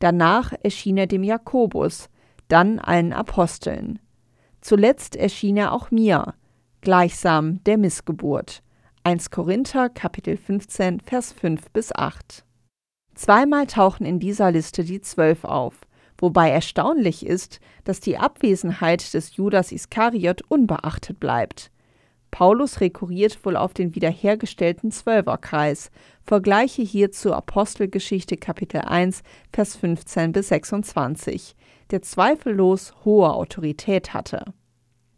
Danach 0.00 0.52
erschien 0.62 0.96
er 0.96 1.06
dem 1.06 1.22
Jakobus, 1.22 2.10
dann 2.48 2.80
allen 2.80 3.12
Aposteln. 3.12 4.00
Zuletzt 4.60 5.14
erschien 5.14 5.56
er 5.56 5.72
auch 5.72 5.92
mir, 5.92 6.34
gleichsam 6.80 7.62
der 7.64 7.78
Missgeburt. 7.78 8.62
1 9.08 9.30
Korinther 9.30 9.88
Kapitel 9.88 10.36
15 10.36 11.00
Vers 11.00 11.32
5 11.32 11.70
bis 11.70 11.94
8. 11.94 12.44
Zweimal 13.14 13.66
tauchen 13.66 14.04
in 14.04 14.20
dieser 14.20 14.50
Liste 14.50 14.84
die 14.84 15.00
Zwölf 15.00 15.44
auf, 15.44 15.80
wobei 16.18 16.50
erstaunlich 16.50 17.24
ist, 17.24 17.58
dass 17.84 18.00
die 18.00 18.18
Abwesenheit 18.18 19.14
des 19.14 19.34
Judas 19.34 19.72
Iskariot 19.72 20.42
unbeachtet 20.50 21.18
bleibt. 21.20 21.70
Paulus 22.30 22.82
rekurriert 22.82 23.42
wohl 23.46 23.56
auf 23.56 23.72
den 23.72 23.94
wiederhergestellten 23.94 24.90
Zwölferkreis. 24.90 25.90
Vergleiche 26.26 26.82
hierzu 26.82 27.32
Apostelgeschichte 27.32 28.36
Kapitel 28.36 28.82
1, 28.82 29.22
Vers 29.54 29.76
15 29.76 30.32
bis 30.32 30.48
26, 30.48 31.56
der 31.90 32.02
zweifellos 32.02 32.92
hohe 33.06 33.32
Autorität 33.32 34.12
hatte. 34.12 34.52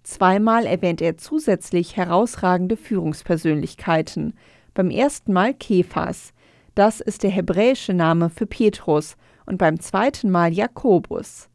Zweimal 0.02 0.66
erwähnt 0.66 1.00
er 1.02 1.18
zusätzlich 1.18 1.96
herausragende 1.96 2.76
Führungspersönlichkeiten. 2.76 4.34
Beim 4.74 4.90
ersten 4.90 5.32
Mal 5.32 5.54
Kephas, 5.54 6.32
das 6.74 7.00
ist 7.00 7.22
der 7.22 7.30
hebräische 7.30 7.92
Name 7.92 8.30
für 8.30 8.46
Petrus, 8.46 9.16
und 9.46 9.58
beim 9.58 9.80
zweiten 9.80 10.30
Mal 10.30 10.52
Jakobus. 10.52 11.48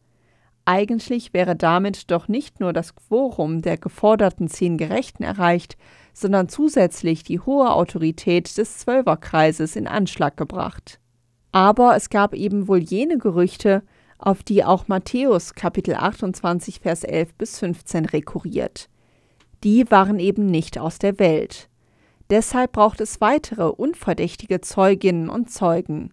Eigentlich 0.65 1.33
wäre 1.33 1.55
damit 1.55 2.11
doch 2.11 2.27
nicht 2.27 2.59
nur 2.59 2.73
das 2.73 2.95
Quorum 2.95 3.61
der 3.61 3.77
geforderten 3.77 4.47
zehn 4.47 4.77
Gerechten 4.77 5.23
erreicht, 5.23 5.77
sondern 6.13 6.49
zusätzlich 6.49 7.23
die 7.23 7.39
hohe 7.39 7.71
Autorität 7.71 8.57
des 8.57 8.79
Zwölferkreises 8.79 9.75
in 9.75 9.87
Anschlag 9.87 10.35
gebracht. 10.35 10.99
Aber 11.51 11.95
es 11.95 12.09
gab 12.09 12.33
eben 12.33 12.67
wohl 12.67 12.79
jene 12.79 13.17
Gerüchte, 13.17 13.83
auf 14.17 14.43
die 14.43 14.63
auch 14.63 14.87
Matthäus 14.87 15.53
Kapitel 15.53 15.95
28 15.95 16.79
Vers 16.79 17.03
11 17.03 17.33
bis 17.35 17.59
15 17.59 18.05
rekurriert. 18.05 18.89
Die 19.63 19.89
waren 19.89 20.19
eben 20.19 20.45
nicht 20.45 20.77
aus 20.77 20.99
der 20.99 21.19
Welt. 21.19 21.69
Deshalb 22.29 22.73
braucht 22.73 23.01
es 23.01 23.21
weitere 23.21 23.65
unverdächtige 23.65 24.61
Zeuginnen 24.61 25.29
und 25.29 25.51
Zeugen. 25.51 26.11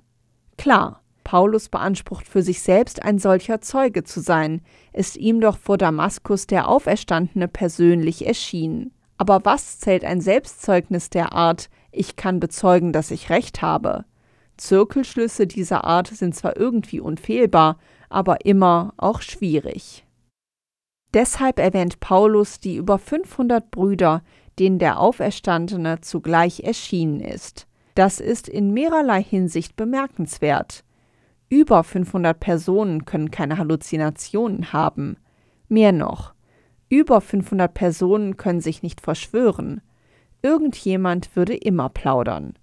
Klar, 0.59 1.03
Paulus 1.25 1.69
beansprucht 1.69 2.29
für 2.29 2.43
sich 2.43 2.61
selbst 2.61 3.03
ein 3.03 3.19
solcher 3.19 3.61
Zeuge 3.61 4.05
zu 4.05 4.21
sein, 4.21 4.61
ist 4.93 5.17
ihm 5.17 5.41
doch 5.41 5.57
vor 5.57 5.79
Damaskus 5.79 6.47
der 6.47 6.69
Auferstandene 6.69 7.49
persönlich 7.49 8.27
erschienen. 8.27 8.93
Aber 9.17 9.45
was 9.45 9.79
zählt 9.79 10.05
ein 10.05 10.21
Selbstzeugnis 10.21 11.09
der 11.09 11.33
Art, 11.33 11.71
ich 11.93 12.17
kann 12.17 12.41
bezeugen, 12.41 12.93
dass 12.93 13.11
ich 13.11 13.31
recht 13.31 13.63
habe? 13.63 14.05
Zirkelschlüsse 14.63 15.49
dieser 15.49 15.83
Art 15.83 16.07
sind 16.07 16.37
zwar 16.37 16.57
irgendwie 16.57 17.01
unfehlbar, 17.01 17.79
aber 18.09 18.47
immer 18.47 18.95
auch 18.97 19.21
schwierig. 19.21 20.05
Deshalb 21.13 21.59
erwähnt 21.59 21.99
Paulus 21.99 22.61
die 22.61 22.77
über 22.77 22.99
500 22.99 23.73
Brüder, 23.73 24.23
denen 24.61 24.79
der 24.79 25.01
Auferstandene 25.01 26.01
zugleich 26.01 26.61
erschienen 26.61 27.19
ist. 27.19 27.67
Das 27.97 28.21
ist 28.21 28.49
in 28.49 28.73
mehrerlei 28.73 29.21
Hinsicht 29.21 29.75
bemerkenswert. 29.75 30.85
Über 31.49 31.83
500 31.83 32.39
Personen 32.39 33.05
können 33.05 33.33
keine 33.33 33.59
Halluzinationen 33.59 34.73
haben. 34.73 35.17
Mehr 35.69 35.91
noch, 35.91 36.35
über 36.89 37.21
500 37.21 37.75
Personen 37.75 38.37
können 38.37 38.61
sich 38.61 38.85
nicht 38.85 39.01
verschwören. 39.01 39.81
Irgendjemand 40.41 41.35
würde 41.35 41.57
immer 41.57 41.89
plaudern. 41.89 42.55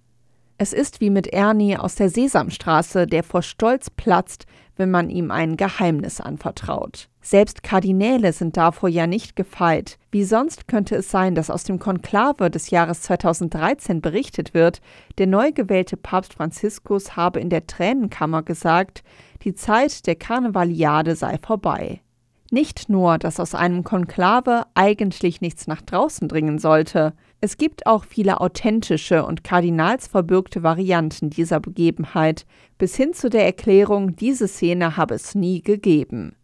Es 0.62 0.74
ist 0.74 1.00
wie 1.00 1.08
mit 1.08 1.28
Ernie 1.28 1.78
aus 1.78 1.94
der 1.94 2.10
Sesamstraße, 2.10 3.06
der 3.06 3.22
vor 3.22 3.40
Stolz 3.40 3.88
platzt, 3.88 4.44
wenn 4.76 4.90
man 4.90 5.08
ihm 5.08 5.30
ein 5.30 5.56
Geheimnis 5.56 6.20
anvertraut. 6.20 7.08
Selbst 7.22 7.62
Kardinäle 7.62 8.34
sind 8.34 8.58
davor 8.58 8.90
ja 8.90 9.06
nicht 9.06 9.36
gefeit. 9.36 9.96
Wie 10.10 10.22
sonst 10.22 10.68
könnte 10.68 10.96
es 10.96 11.10
sein, 11.10 11.34
dass 11.34 11.48
aus 11.48 11.64
dem 11.64 11.78
Konklave 11.78 12.50
des 12.50 12.68
Jahres 12.68 13.00
2013 13.00 14.02
berichtet 14.02 14.52
wird, 14.52 14.82
der 15.16 15.28
neu 15.28 15.50
gewählte 15.52 15.96
Papst 15.96 16.34
Franziskus 16.34 17.16
habe 17.16 17.40
in 17.40 17.48
der 17.48 17.66
Tränenkammer 17.66 18.42
gesagt, 18.42 19.02
die 19.44 19.54
Zeit 19.54 20.06
der 20.06 20.16
Karnevaliade 20.16 21.16
sei 21.16 21.38
vorbei. 21.38 22.02
Nicht 22.50 22.90
nur, 22.90 23.16
dass 23.16 23.40
aus 23.40 23.54
einem 23.54 23.82
Konklave 23.82 24.64
eigentlich 24.74 25.40
nichts 25.40 25.68
nach 25.68 25.80
draußen 25.80 26.28
dringen 26.28 26.58
sollte, 26.58 27.14
es 27.42 27.56
gibt 27.56 27.86
auch 27.86 28.04
viele 28.04 28.40
authentische 28.40 29.24
und 29.24 29.44
kardinalsverbürgte 29.44 30.62
Varianten 30.62 31.30
dieser 31.30 31.58
Begebenheit, 31.58 32.44
bis 32.76 32.96
hin 32.96 33.14
zu 33.14 33.30
der 33.30 33.46
Erklärung, 33.46 34.14
diese 34.14 34.46
Szene 34.46 34.98
habe 34.98 35.14
es 35.14 35.34
nie 35.34 35.62
gegeben. 35.62 36.36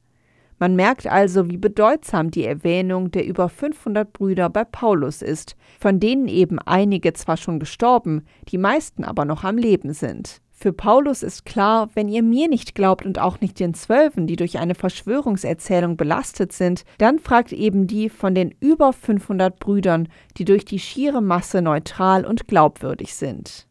Man 0.59 0.74
merkt 0.74 1.06
also, 1.06 1.50
wie 1.50 1.59
bedeutsam 1.59 2.30
die 2.30 2.46
Erwähnung 2.46 3.11
der 3.11 3.26
über 3.26 3.50
500 3.50 4.11
Brüder 4.11 4.48
bei 4.48 4.64
Paulus 4.64 5.20
ist, 5.20 5.54
von 5.78 6.00
denen 6.00 6.28
eben 6.28 6.59
einige 6.59 7.12
zwar 7.12 7.37
schon 7.37 7.61
gestorben, 7.61 8.24
die 8.48 8.56
meisten 8.56 9.04
aber 9.04 9.26
noch 9.26 9.44
am 9.44 9.59
Leben 9.59 9.92
sind. 9.92 10.40
Für 10.59 10.73
Paulus 10.73 11.23
ist 11.23 11.45
klar, 11.45 11.90
wenn 11.92 12.09
ihr 12.09 12.23
mir 12.23 12.49
nicht 12.49 12.75
glaubt 12.75 13.05
und 13.05 13.19
auch 13.19 13.42
nicht 13.42 13.61
den 13.61 13.75
Zwölfen, 13.75 14.27
die 14.27 14.37
durch 14.37 14.59
eine 14.59 14.75
Verschwörungserzählung 14.75 15.99
belastet 15.99 16.51
sind, 16.53 16.85
dann 16.97 17.19
fragt 17.19 17.53
eben 17.53 17.87
die 17.87 18.09
von 18.09 18.35
den 18.35 18.55
über 18.59 18.95
500 18.95 19.61
Brüdern, 19.61 20.09
die 20.38 20.47
durch 20.47 20.64
die 20.64 20.79
schiere 20.79 21.21
Masse 21.21 21.61
neutral 21.61 22.25
und 22.25 22.49
glaubwürdig 22.49 23.14
sind. 23.14 23.69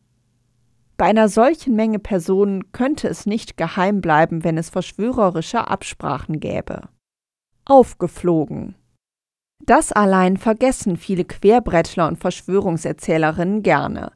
Bei 0.96 1.06
einer 1.06 1.28
solchen 1.28 1.76
Menge 1.76 1.98
Personen 1.98 2.72
könnte 2.72 3.08
es 3.08 3.26
nicht 3.26 3.58
geheim 3.58 4.00
bleiben, 4.00 4.44
wenn 4.44 4.58
es 4.58 4.70
verschwörerische 4.70 5.68
Absprachen 5.68 6.40
gäbe. 6.40 6.90
Aufgeflogen. 7.66 8.76
Das 9.66 9.92
allein 9.92 10.38
vergessen 10.38 10.98
viele 10.98 11.26
Querbrettler 11.26 12.08
und 12.08 12.18
Verschwörungserzählerinnen 12.18 13.64
gerne. 13.64 14.12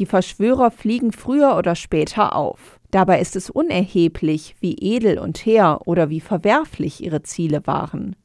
Die 0.00 0.06
Verschwörer 0.06 0.70
fliegen 0.70 1.12
früher 1.12 1.58
oder 1.58 1.74
später 1.74 2.34
auf. 2.34 2.80
Dabei 2.90 3.20
ist 3.20 3.36
es 3.36 3.50
unerheblich, 3.50 4.56
wie 4.58 4.74
edel 4.80 5.18
und 5.18 5.44
hehr 5.44 5.80
oder 5.84 6.08
wie 6.08 6.20
verwerflich 6.20 7.04
ihre 7.04 7.22
Ziele 7.22 7.66
waren. 7.66 8.16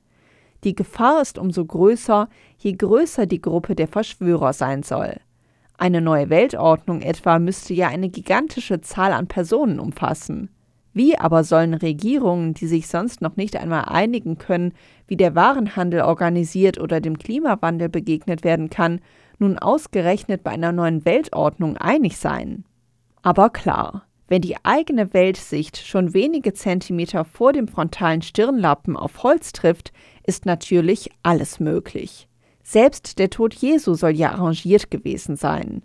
Die 0.63 0.73
Gefahr 0.73 1.21
ist 1.21 1.37
umso 1.37 1.65
größer, 1.65 2.29
je 2.59 2.71
größer 2.71 3.25
die 3.25 3.41
Gruppe 3.41 3.75
der 3.75 3.89
Verschwörer 3.89 4.53
sein 4.53 4.83
soll. 4.83 5.17
Eine 5.77 5.99
neue 5.99 6.29
Weltordnung 6.29 7.01
etwa 7.01 7.39
müsste 7.39 7.73
ja 7.73 7.89
eine 7.89 8.07
gigantische 8.07 8.79
Zahl 8.79 9.11
an 9.11 9.27
Personen 9.27 9.81
umfassen. 9.81 10.49
Wie 10.93 11.19
aber 11.19 11.43
sollen 11.43 11.73
Regierungen, 11.73 12.53
die 12.53 12.67
sich 12.67 12.87
sonst 12.87 13.21
noch 13.21 13.35
nicht 13.35 13.57
einmal 13.57 13.83
einigen 13.89 14.37
können, 14.37 14.71
wie 15.07 15.17
der 15.17 15.35
Warenhandel 15.35 16.03
organisiert 16.03 16.79
oder 16.79 17.01
dem 17.01 17.19
Klimawandel 17.19 17.89
begegnet 17.89 18.45
werden 18.45 18.69
kann, 18.69 19.01
nun 19.39 19.57
ausgerechnet 19.57 20.43
bei 20.43 20.51
einer 20.51 20.71
neuen 20.71 21.05
Weltordnung 21.05 21.77
einig 21.77 22.17
sein? 22.17 22.65
Aber 23.21 23.49
klar, 23.49 24.05
wenn 24.27 24.41
die 24.41 24.55
eigene 24.63 25.13
Weltsicht 25.13 25.77
schon 25.77 26.13
wenige 26.13 26.53
Zentimeter 26.53 27.25
vor 27.25 27.53
dem 27.53 27.67
frontalen 27.67 28.21
Stirnlappen 28.21 28.97
auf 28.97 29.23
Holz 29.23 29.51
trifft, 29.51 29.93
ist 30.23 30.45
natürlich 30.45 31.09
alles 31.21 31.59
möglich. 31.59 32.27
Selbst 32.63 33.19
der 33.19 33.29
Tod 33.29 33.53
Jesu 33.53 33.93
soll 33.93 34.11
ja 34.11 34.31
arrangiert 34.31 34.89
gewesen 34.89 35.35
sein. 35.35 35.83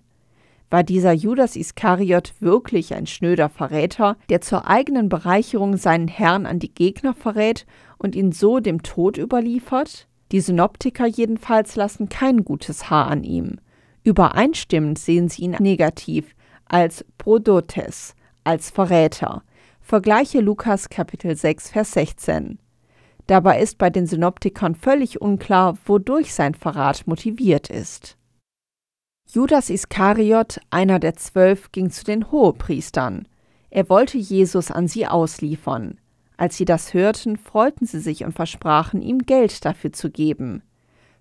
War 0.71 0.85
dieser 0.85 1.13
Judas 1.13 1.57
Iskariot 1.57 2.33
wirklich 2.41 2.95
ein 2.95 3.07
schnöder 3.07 3.49
Verräter, 3.49 4.17
der 4.29 4.41
zur 4.41 4.69
eigenen 4.69 5.09
Bereicherung 5.09 5.77
seinen 5.77 6.09
Herrn 6.09 6.47
an 6.47 6.61
die 6.61 6.73
Gegner 6.73 7.13
verrät 7.13 7.67
und 7.99 8.15
ihn 8.15 8.33
so 8.33 8.61
dem 8.61 8.83
Tod 8.83 9.19
überliefert? 9.19 10.07
Die 10.33 10.41
Synoptiker 10.41 11.07
jedenfalls 11.07 11.77
lassen 11.77 12.09
kein 12.09 12.45
gutes 12.45 12.89
Haar 12.89 13.09
an 13.09 13.25
ihm. 13.25 13.59
Übereinstimmend 14.05 14.99
sehen 14.99 15.29
sie 15.29 15.43
ihn 15.43 15.57
negativ 15.59 16.35
als 16.67 17.05
Prodotes, 17.19 18.15
als 18.45 18.71
Verräter. 18.71 19.43
Vergleiche 19.81 20.41
Lukas 20.41 20.89
Kapitel 20.89 21.35
6, 21.35 21.71
Vers 21.71 21.93
16. 21.93 22.59
Dabei 23.27 23.61
ist 23.61 23.79
bei 23.79 23.91
den 23.91 24.07
Synoptikern 24.07 24.75
völlig 24.75 25.21
unklar, 25.21 25.77
wodurch 25.85 26.33
sein 26.33 26.55
Verrat 26.55 27.07
motiviert 27.07 27.69
ist. 27.69 28.17
Judas 29.29 29.71
Iskariot, 29.71 30.61
einer 30.71 30.99
der 30.99 31.15
zwölf, 31.17 31.71
ging 31.73 31.91
zu 31.91 32.05
den 32.05 32.31
Hohepriestern. 32.31 33.29
Er 33.71 33.89
wollte 33.89 34.19
Jesus 34.19 34.71
an 34.71 34.89
sie 34.89 35.07
ausliefern. 35.07 35.99
Als 36.41 36.57
sie 36.57 36.65
das 36.65 36.95
hörten, 36.95 37.37
freuten 37.37 37.87
sie 37.87 38.01
sich 38.01 38.25
und 38.25 38.33
versprachen, 38.33 39.03
ihm 39.03 39.19
Geld 39.19 39.63
dafür 39.67 39.93
zu 39.93 40.09
geben. 40.11 40.63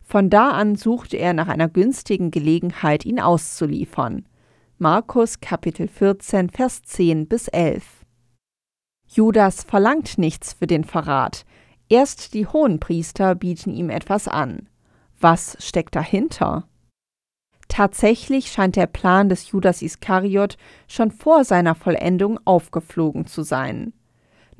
Von 0.01 0.29
da 0.29 0.51
an 0.51 0.77
suchte 0.77 1.17
er 1.17 1.33
nach 1.33 1.49
einer 1.49 1.67
günstigen 1.67 2.31
Gelegenheit, 2.31 3.03
ihn 3.03 3.19
auszuliefern. 3.19 4.25
Markus 4.77 5.41
Kapitel 5.41 5.89
14, 5.89 6.49
Vers 6.49 6.83
10 6.83 7.27
bis 7.27 7.49
11. 7.49 7.83
Judas 9.09 9.65
verlangt 9.65 10.17
nichts 10.17 10.53
für 10.53 10.67
den 10.67 10.85
Verrat, 10.85 11.45
Erst 11.89 12.33
die 12.33 12.47
Hohenpriester 12.47 13.35
bieten 13.35 13.73
ihm 13.73 13.89
etwas 13.89 14.29
an. 14.29 14.69
Was 15.19 15.57
steckt 15.59 15.97
dahinter? 15.97 16.65
Tatsächlich 17.67 18.49
scheint 18.53 18.77
der 18.77 18.87
Plan 18.87 19.27
des 19.27 19.51
Judas 19.51 19.81
Iskariot 19.81 20.55
schon 20.87 21.11
vor 21.11 21.43
seiner 21.43 21.75
Vollendung 21.75 22.39
aufgeflogen 22.45 23.25
zu 23.25 23.41
sein. 23.41 23.91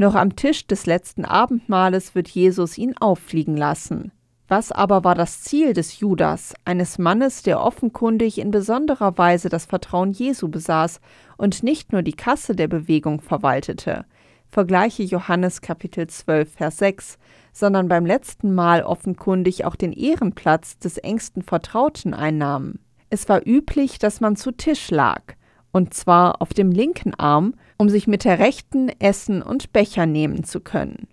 Noch 0.02 0.16
am 0.16 0.38
Tisch 0.38 0.66
des 0.66 0.86
letzten 0.86 1.26
Abendmahles 1.26 2.16
wird 2.16 2.30
Jesus 2.30 2.78
ihn 2.78 2.96
auffliegen 2.98 3.58
lassen. 3.58 4.14
Was 4.48 4.72
aber 4.72 5.04
war 5.04 5.14
das 5.14 5.42
Ziel 5.42 5.74
des 5.74 6.00
Judas, 6.00 6.54
eines 6.64 7.00
Mannes, 7.00 7.44
der 7.44 7.62
offenkundig 7.62 8.38
in 8.38 8.50
besonderer 8.50 9.18
Weise 9.18 9.50
das 9.50 9.66
Vertrauen 9.66 10.14
Jesu 10.14 10.48
besaß 10.48 11.02
und 11.36 11.64
nicht 11.64 11.92
nur 11.92 12.02
die 12.02 12.14
Kasse 12.14 12.56
der 12.56 12.70
Bewegung 12.70 13.20
verwaltete, 13.20 14.06
Vergleiche 14.48 15.04
Johannes 15.04 15.60
Kapitel 15.60 16.08
12, 16.08 16.50
Vers 16.50 16.78
6, 16.78 17.18
sondern 17.52 17.90
beim 17.90 18.06
letzten 18.06 18.56
Mal 18.56 18.84
offenkundig 18.84 19.66
auch 19.66 19.76
den 19.76 19.92
Ehrenplatz 19.92 20.80
des 20.80 20.98
engsten 20.98 21.42
Vertrauten 21.44 22.14
einnahmen. 22.14 22.80
Es 23.10 23.28
war 23.28 23.46
üblich, 23.46 24.00
dass 24.00 24.22
man 24.22 24.38
zu 24.38 24.52
Tisch 24.54 24.92
lag, 24.92 25.36
und 25.72 25.94
zwar 25.94 26.42
auf 26.42 26.54
dem 26.54 26.72
linken 26.72 27.14
Arm, 27.16 27.54
um 27.78 27.90
sich 27.90 28.08
mit 28.08 28.24
der 28.24 28.40
rechten 28.40 28.90
Essen 29.00 29.42
und 29.42 29.72
Becher 29.72 30.06
nehmen 30.06 30.44
zu 30.44 30.60
können. 30.60 31.08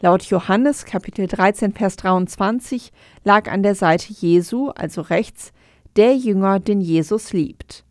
Laut 0.00 0.24
Johannes 0.24 0.84
Kapitel 0.84 1.28
13, 1.28 1.72
Vers 1.72 1.96
23 1.96 2.92
lag 3.22 3.50
an 3.50 3.62
der 3.62 3.76
Seite 3.76 4.12
Jesu, 4.12 4.70
also 4.70 5.00
rechts, 5.00 5.52
der 5.96 6.16
Jünger, 6.16 6.58
den 6.58 6.80
Jesus 6.80 7.32
liebt. 7.32 7.84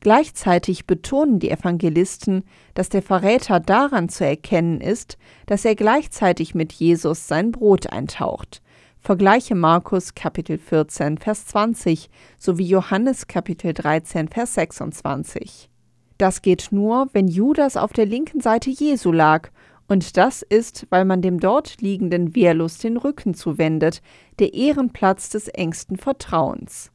Gleichzeitig 0.00 0.86
betonen 0.86 1.38
die 1.38 1.50
Evangelisten, 1.50 2.44
dass 2.74 2.90
der 2.90 3.00
Verräter 3.00 3.60
daran 3.60 4.10
zu 4.10 4.26
erkennen 4.26 4.82
ist, 4.82 5.16
dass 5.46 5.64
er 5.64 5.74
gleichzeitig 5.74 6.54
mit 6.54 6.74
Jesus 6.74 7.26
sein 7.26 7.52
Brot 7.52 7.90
eintaucht. 7.90 8.60
Vergleiche 9.04 9.54
Markus 9.54 10.14
Kapitel 10.14 10.56
14 10.56 11.18
Vers 11.18 11.44
20 11.48 12.08
sowie 12.38 12.64
Johannes 12.64 13.26
Kapitel 13.26 13.74
13 13.74 14.28
Vers 14.28 14.54
26. 14.54 15.68
Das 16.16 16.40
geht 16.40 16.68
nur, 16.70 17.10
wenn 17.12 17.28
Judas 17.28 17.76
auf 17.76 17.92
der 17.92 18.06
linken 18.06 18.40
Seite 18.40 18.70
Jesu 18.70 19.12
lag, 19.12 19.50
und 19.88 20.16
das 20.16 20.40
ist, 20.40 20.86
weil 20.88 21.04
man 21.04 21.20
dem 21.20 21.38
dort 21.38 21.82
liegenden 21.82 22.34
wehrlos 22.34 22.78
den 22.78 22.96
Rücken 22.96 23.34
zuwendet, 23.34 24.00
der 24.38 24.54
Ehrenplatz 24.54 25.28
des 25.28 25.48
engsten 25.48 25.98
Vertrauens. 25.98 26.90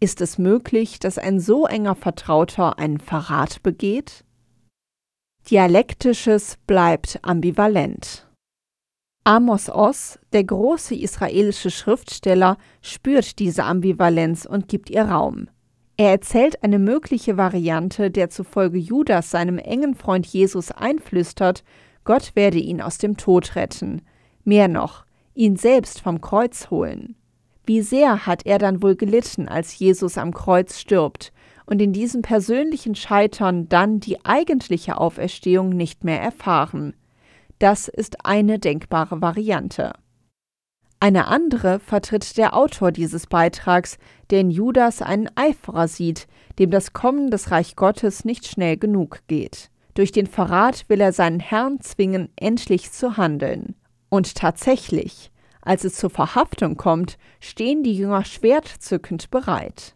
Ist 0.00 0.20
es 0.20 0.36
möglich, 0.36 0.98
dass 0.98 1.16
ein 1.16 1.40
so 1.40 1.64
enger 1.64 1.94
Vertrauter 1.94 2.78
einen 2.78 3.00
Verrat 3.00 3.62
begeht? 3.62 4.22
Dialektisches 5.50 6.58
bleibt 6.66 7.20
ambivalent. 7.22 8.27
Amos 9.28 9.68
Oz, 9.68 10.18
der 10.32 10.42
große 10.42 10.94
israelische 10.94 11.70
Schriftsteller, 11.70 12.56
spürt 12.80 13.38
diese 13.38 13.64
Ambivalenz 13.64 14.46
und 14.46 14.68
gibt 14.68 14.88
ihr 14.88 15.02
Raum. 15.02 15.50
Er 15.98 16.12
erzählt 16.12 16.64
eine 16.64 16.78
mögliche 16.78 17.36
Variante, 17.36 18.10
der 18.10 18.30
zufolge 18.30 18.78
Judas 18.78 19.30
seinem 19.30 19.58
engen 19.58 19.94
Freund 19.94 20.24
Jesus 20.24 20.70
einflüstert, 20.70 21.62
Gott 22.04 22.30
werde 22.36 22.56
ihn 22.56 22.80
aus 22.80 22.96
dem 22.96 23.18
Tod 23.18 23.54
retten. 23.54 24.00
Mehr 24.44 24.66
noch, 24.66 25.04
ihn 25.34 25.56
selbst 25.56 26.00
vom 26.00 26.22
Kreuz 26.22 26.70
holen. 26.70 27.14
Wie 27.66 27.82
sehr 27.82 28.24
hat 28.24 28.46
er 28.46 28.56
dann 28.56 28.82
wohl 28.82 28.96
gelitten, 28.96 29.46
als 29.46 29.78
Jesus 29.78 30.16
am 30.16 30.32
Kreuz 30.32 30.78
stirbt 30.78 31.34
und 31.66 31.82
in 31.82 31.92
diesem 31.92 32.22
persönlichen 32.22 32.94
Scheitern 32.94 33.68
dann 33.68 34.00
die 34.00 34.24
eigentliche 34.24 34.96
Auferstehung 34.96 35.68
nicht 35.68 36.02
mehr 36.02 36.22
erfahren. 36.22 36.94
Das 37.58 37.88
ist 37.88 38.24
eine 38.24 38.58
denkbare 38.58 39.20
Variante. 39.20 39.92
Eine 41.00 41.28
andere 41.28 41.78
vertritt 41.78 42.36
der 42.36 42.56
Autor 42.56 42.90
dieses 42.92 43.26
Beitrags, 43.26 43.98
der 44.30 44.40
in 44.40 44.50
Judas 44.50 45.00
einen 45.00 45.30
Eiferer 45.36 45.86
sieht, 45.88 46.26
dem 46.58 46.70
das 46.70 46.92
Kommen 46.92 47.30
des 47.30 47.50
Reich 47.50 47.76
Gottes 47.76 48.24
nicht 48.24 48.46
schnell 48.46 48.76
genug 48.76 49.20
geht. 49.28 49.70
Durch 49.94 50.12
den 50.12 50.26
Verrat 50.26 50.88
will 50.88 51.00
er 51.00 51.12
seinen 51.12 51.40
Herrn 51.40 51.80
zwingen, 51.80 52.30
endlich 52.36 52.92
zu 52.92 53.16
handeln. 53.16 53.74
Und 54.08 54.34
tatsächlich, 54.34 55.30
als 55.60 55.84
es 55.84 55.94
zur 55.94 56.10
Verhaftung 56.10 56.76
kommt, 56.76 57.18
stehen 57.40 57.82
die 57.82 57.94
Jünger 57.94 58.24
schwertzückend 58.24 59.30
bereit. 59.30 59.94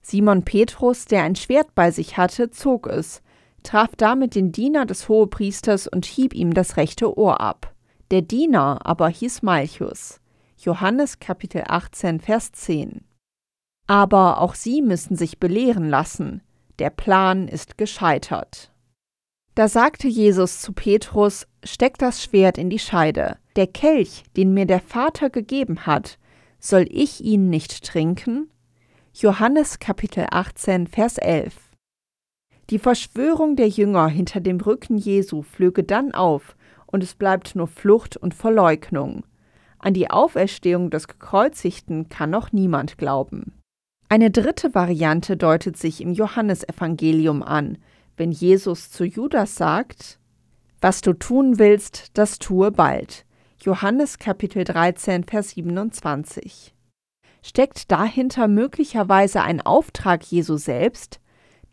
Simon 0.00 0.44
Petrus, 0.44 1.06
der 1.06 1.22
ein 1.22 1.34
Schwert 1.34 1.74
bei 1.74 1.90
sich 1.90 2.18
hatte, 2.18 2.50
zog 2.50 2.86
es, 2.86 3.22
traf 3.64 3.96
damit 3.96 4.36
den 4.36 4.52
Diener 4.52 4.86
des 4.86 5.08
Hohepriesters 5.08 5.88
und 5.88 6.04
hieb 6.04 6.32
ihm 6.32 6.54
das 6.54 6.76
rechte 6.76 7.18
Ohr 7.18 7.40
ab. 7.40 7.74
Der 8.12 8.22
Diener 8.22 8.80
aber 8.84 9.08
hieß 9.08 9.42
Malchus. 9.42 10.20
Johannes 10.56 11.18
Kapitel 11.18 11.64
18, 11.66 12.20
Vers 12.20 12.52
10. 12.52 13.04
Aber 13.88 14.40
auch 14.40 14.54
sie 14.54 14.82
müssen 14.82 15.16
sich 15.16 15.40
belehren 15.40 15.88
lassen. 15.88 16.42
Der 16.78 16.90
Plan 16.90 17.48
ist 17.48 17.76
gescheitert. 17.76 18.72
Da 19.54 19.68
sagte 19.68 20.08
Jesus 20.08 20.60
zu 20.60 20.72
Petrus: 20.72 21.46
Steck 21.62 21.98
das 21.98 22.22
Schwert 22.22 22.58
in 22.58 22.70
die 22.70 22.78
Scheide. 22.78 23.38
Der 23.56 23.66
Kelch, 23.66 24.24
den 24.36 24.52
mir 24.52 24.66
der 24.66 24.80
Vater 24.80 25.30
gegeben 25.30 25.86
hat, 25.86 26.18
soll 26.58 26.86
ich 26.90 27.22
ihn 27.22 27.50
nicht 27.50 27.84
trinken? 27.84 28.50
Johannes 29.12 29.78
Kapitel 29.78 30.26
18, 30.30 30.88
Vers 30.88 31.18
11. 31.18 31.63
Die 32.70 32.78
Verschwörung 32.78 33.56
der 33.56 33.68
Jünger 33.68 34.08
hinter 34.08 34.40
dem 34.40 34.60
Rücken 34.60 34.96
Jesu 34.96 35.42
flöge 35.42 35.84
dann 35.84 36.14
auf, 36.14 36.56
und 36.86 37.02
es 37.02 37.14
bleibt 37.14 37.56
nur 37.56 37.66
Flucht 37.66 38.16
und 38.16 38.34
Verleugnung. 38.34 39.24
An 39.78 39.94
die 39.94 40.10
Auferstehung 40.10 40.90
des 40.90 41.08
Gekreuzigten 41.08 42.08
kann 42.08 42.30
noch 42.30 42.52
niemand 42.52 42.96
glauben. 42.96 43.52
Eine 44.08 44.30
dritte 44.30 44.74
Variante 44.74 45.36
deutet 45.36 45.76
sich 45.76 46.00
im 46.00 46.12
Johannesevangelium 46.12 47.42
an, 47.42 47.78
wenn 48.16 48.30
Jesus 48.30 48.90
zu 48.90 49.04
Judas 49.04 49.56
sagt, 49.56 50.18
Was 50.80 51.00
du 51.00 51.12
tun 51.12 51.58
willst, 51.58 52.16
das 52.16 52.38
tue 52.38 52.70
bald. 52.70 53.26
Johannes 53.60 54.18
Kapitel 54.18 54.64
13, 54.64 55.24
Vers 55.24 55.50
27. 55.50 56.74
Steckt 57.42 57.90
dahinter 57.90 58.46
möglicherweise 58.46 59.42
ein 59.42 59.60
Auftrag 59.60 60.22
Jesu 60.24 60.56
selbst? 60.56 61.20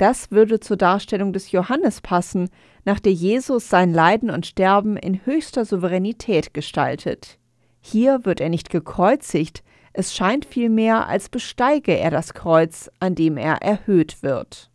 Das 0.01 0.31
würde 0.31 0.59
zur 0.59 0.77
Darstellung 0.77 1.31
des 1.31 1.51
Johannes 1.51 2.01
passen, 2.01 2.49
nach 2.85 2.99
der 2.99 3.13
Jesus 3.13 3.69
sein 3.69 3.93
Leiden 3.93 4.31
und 4.31 4.47
Sterben 4.47 4.97
in 4.97 5.23
höchster 5.27 5.63
Souveränität 5.63 6.55
gestaltet. 6.55 7.37
Hier 7.81 8.25
wird 8.25 8.41
er 8.41 8.49
nicht 8.49 8.71
gekreuzigt, 8.71 9.61
es 9.93 10.15
scheint 10.15 10.45
vielmehr, 10.45 11.05
als 11.05 11.29
besteige 11.29 11.95
er 11.95 12.09
das 12.09 12.33
Kreuz, 12.33 12.89
an 12.99 13.13
dem 13.13 13.37
er 13.37 13.61
erhöht 13.61 14.23
wird. 14.23 14.71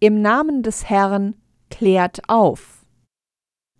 Im 0.00 0.22
Namen 0.22 0.62
des 0.62 0.88
Herrn 0.88 1.34
klärt 1.68 2.22
auf. 2.28 2.86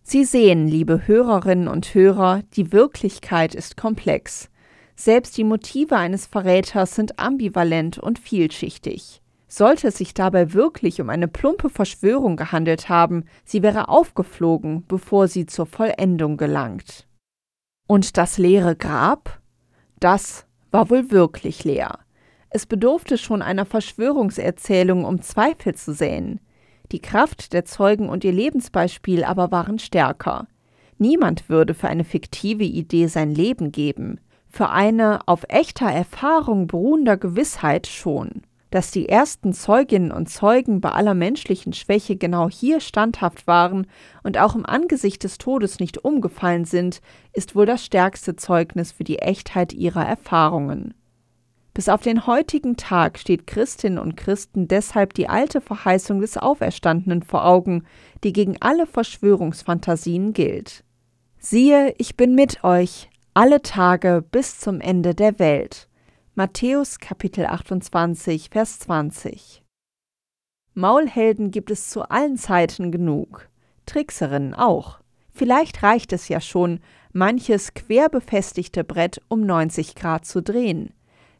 Sie 0.02 0.26
sehen, 0.26 0.68
liebe 0.68 1.06
Hörerinnen 1.06 1.66
und 1.66 1.94
Hörer, 1.94 2.42
die 2.56 2.72
Wirklichkeit 2.72 3.54
ist 3.54 3.78
komplex. 3.78 4.50
Selbst 4.96 5.38
die 5.38 5.44
Motive 5.44 5.96
eines 5.96 6.26
Verräters 6.26 6.94
sind 6.94 7.18
ambivalent 7.18 7.96
und 7.96 8.18
vielschichtig. 8.18 9.21
Sollte 9.54 9.88
es 9.88 9.98
sich 9.98 10.14
dabei 10.14 10.54
wirklich 10.54 10.98
um 11.02 11.10
eine 11.10 11.28
plumpe 11.28 11.68
Verschwörung 11.68 12.36
gehandelt 12.36 12.88
haben, 12.88 13.26
sie 13.44 13.62
wäre 13.62 13.90
aufgeflogen, 13.90 14.86
bevor 14.88 15.28
sie 15.28 15.44
zur 15.44 15.66
Vollendung 15.66 16.38
gelangt. 16.38 17.06
Und 17.86 18.16
das 18.16 18.38
leere 18.38 18.74
Grab? 18.76 19.42
Das 20.00 20.46
war 20.70 20.88
wohl 20.88 21.10
wirklich 21.10 21.64
leer. 21.64 21.98
Es 22.48 22.64
bedurfte 22.64 23.18
schon 23.18 23.42
einer 23.42 23.66
Verschwörungserzählung, 23.66 25.04
um 25.04 25.20
Zweifel 25.20 25.74
zu 25.74 25.92
säen. 25.92 26.40
Die 26.90 27.02
Kraft 27.02 27.52
der 27.52 27.66
Zeugen 27.66 28.08
und 28.08 28.24
ihr 28.24 28.32
Lebensbeispiel 28.32 29.22
aber 29.22 29.50
waren 29.50 29.78
stärker. 29.78 30.46
Niemand 30.96 31.50
würde 31.50 31.74
für 31.74 31.88
eine 31.88 32.04
fiktive 32.04 32.64
Idee 32.64 33.06
sein 33.06 33.34
Leben 33.34 33.70
geben, 33.70 34.18
für 34.48 34.70
eine 34.70 35.28
auf 35.28 35.44
echter 35.50 35.90
Erfahrung 35.90 36.68
beruhender 36.68 37.18
Gewissheit 37.18 37.86
schon. 37.86 38.40
Dass 38.72 38.90
die 38.90 39.06
ersten 39.06 39.52
Zeuginnen 39.52 40.10
und 40.10 40.30
Zeugen 40.30 40.80
bei 40.80 40.92
aller 40.92 41.12
menschlichen 41.12 41.74
Schwäche 41.74 42.16
genau 42.16 42.48
hier 42.48 42.80
standhaft 42.80 43.46
waren 43.46 43.86
und 44.22 44.38
auch 44.38 44.54
im 44.54 44.64
Angesicht 44.64 45.24
des 45.24 45.36
Todes 45.36 45.78
nicht 45.78 46.06
umgefallen 46.06 46.64
sind, 46.64 47.02
ist 47.34 47.54
wohl 47.54 47.66
das 47.66 47.84
stärkste 47.84 48.34
Zeugnis 48.34 48.90
für 48.90 49.04
die 49.04 49.18
Echtheit 49.18 49.74
ihrer 49.74 50.06
Erfahrungen. 50.06 50.94
Bis 51.74 51.90
auf 51.90 52.00
den 52.00 52.26
heutigen 52.26 52.78
Tag 52.78 53.18
steht 53.18 53.46
Christinnen 53.46 53.98
und 53.98 54.16
Christen 54.16 54.68
deshalb 54.68 55.12
die 55.12 55.28
alte 55.28 55.60
Verheißung 55.60 56.22
des 56.22 56.38
Auferstandenen 56.38 57.22
vor 57.22 57.44
Augen, 57.44 57.84
die 58.24 58.32
gegen 58.32 58.56
alle 58.60 58.86
Verschwörungsfantasien 58.86 60.32
gilt. 60.32 60.82
Siehe, 61.38 61.94
ich 61.98 62.16
bin 62.16 62.34
mit 62.34 62.64
euch 62.64 63.10
alle 63.34 63.60
Tage 63.60 64.24
bis 64.30 64.58
zum 64.58 64.80
Ende 64.80 65.14
der 65.14 65.38
Welt. 65.38 65.88
Matthäus 66.34 66.98
Kapitel 66.98 67.44
28, 67.44 68.48
Vers 68.48 68.78
20. 68.78 69.62
Maulhelden 70.72 71.50
gibt 71.50 71.70
es 71.70 71.90
zu 71.90 72.08
allen 72.08 72.38
Zeiten 72.38 72.90
genug, 72.90 73.50
Trickserinnen 73.84 74.54
auch. 74.54 75.00
Vielleicht 75.30 75.82
reicht 75.82 76.10
es 76.14 76.28
ja 76.28 76.40
schon, 76.40 76.80
manches 77.12 77.74
quer 77.74 78.08
befestigte 78.08 78.82
Brett 78.82 79.20
um 79.28 79.42
90 79.42 79.94
Grad 79.94 80.24
zu 80.24 80.42
drehen. 80.42 80.94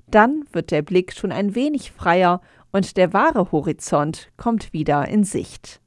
Dann 0.08 0.44
wird 0.52 0.70
der 0.70 0.82
Blick 0.82 1.14
schon 1.14 1.32
ein 1.32 1.54
wenig 1.54 1.90
freier 1.92 2.42
und 2.70 2.98
der 2.98 3.14
wahre 3.14 3.50
Horizont 3.50 4.30
kommt 4.36 4.74
wieder 4.74 5.08
in 5.08 5.24
Sicht. 5.24 5.80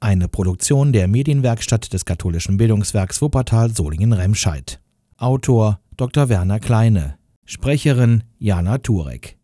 Eine 0.00 0.26
Produktion 0.26 0.92
der 0.92 1.06
Medienwerkstatt 1.06 1.92
des 1.92 2.04
katholischen 2.04 2.56
Bildungswerks 2.56 3.22
Wuppertal 3.22 3.70
Solingen-Remscheid. 3.70 4.80
Autor 5.16 5.78
Dr. 5.96 6.28
Werner 6.28 6.58
Kleine. 6.58 7.18
Sprecherin 7.44 8.24
Jana 8.38 8.78
Turek. 8.78 9.36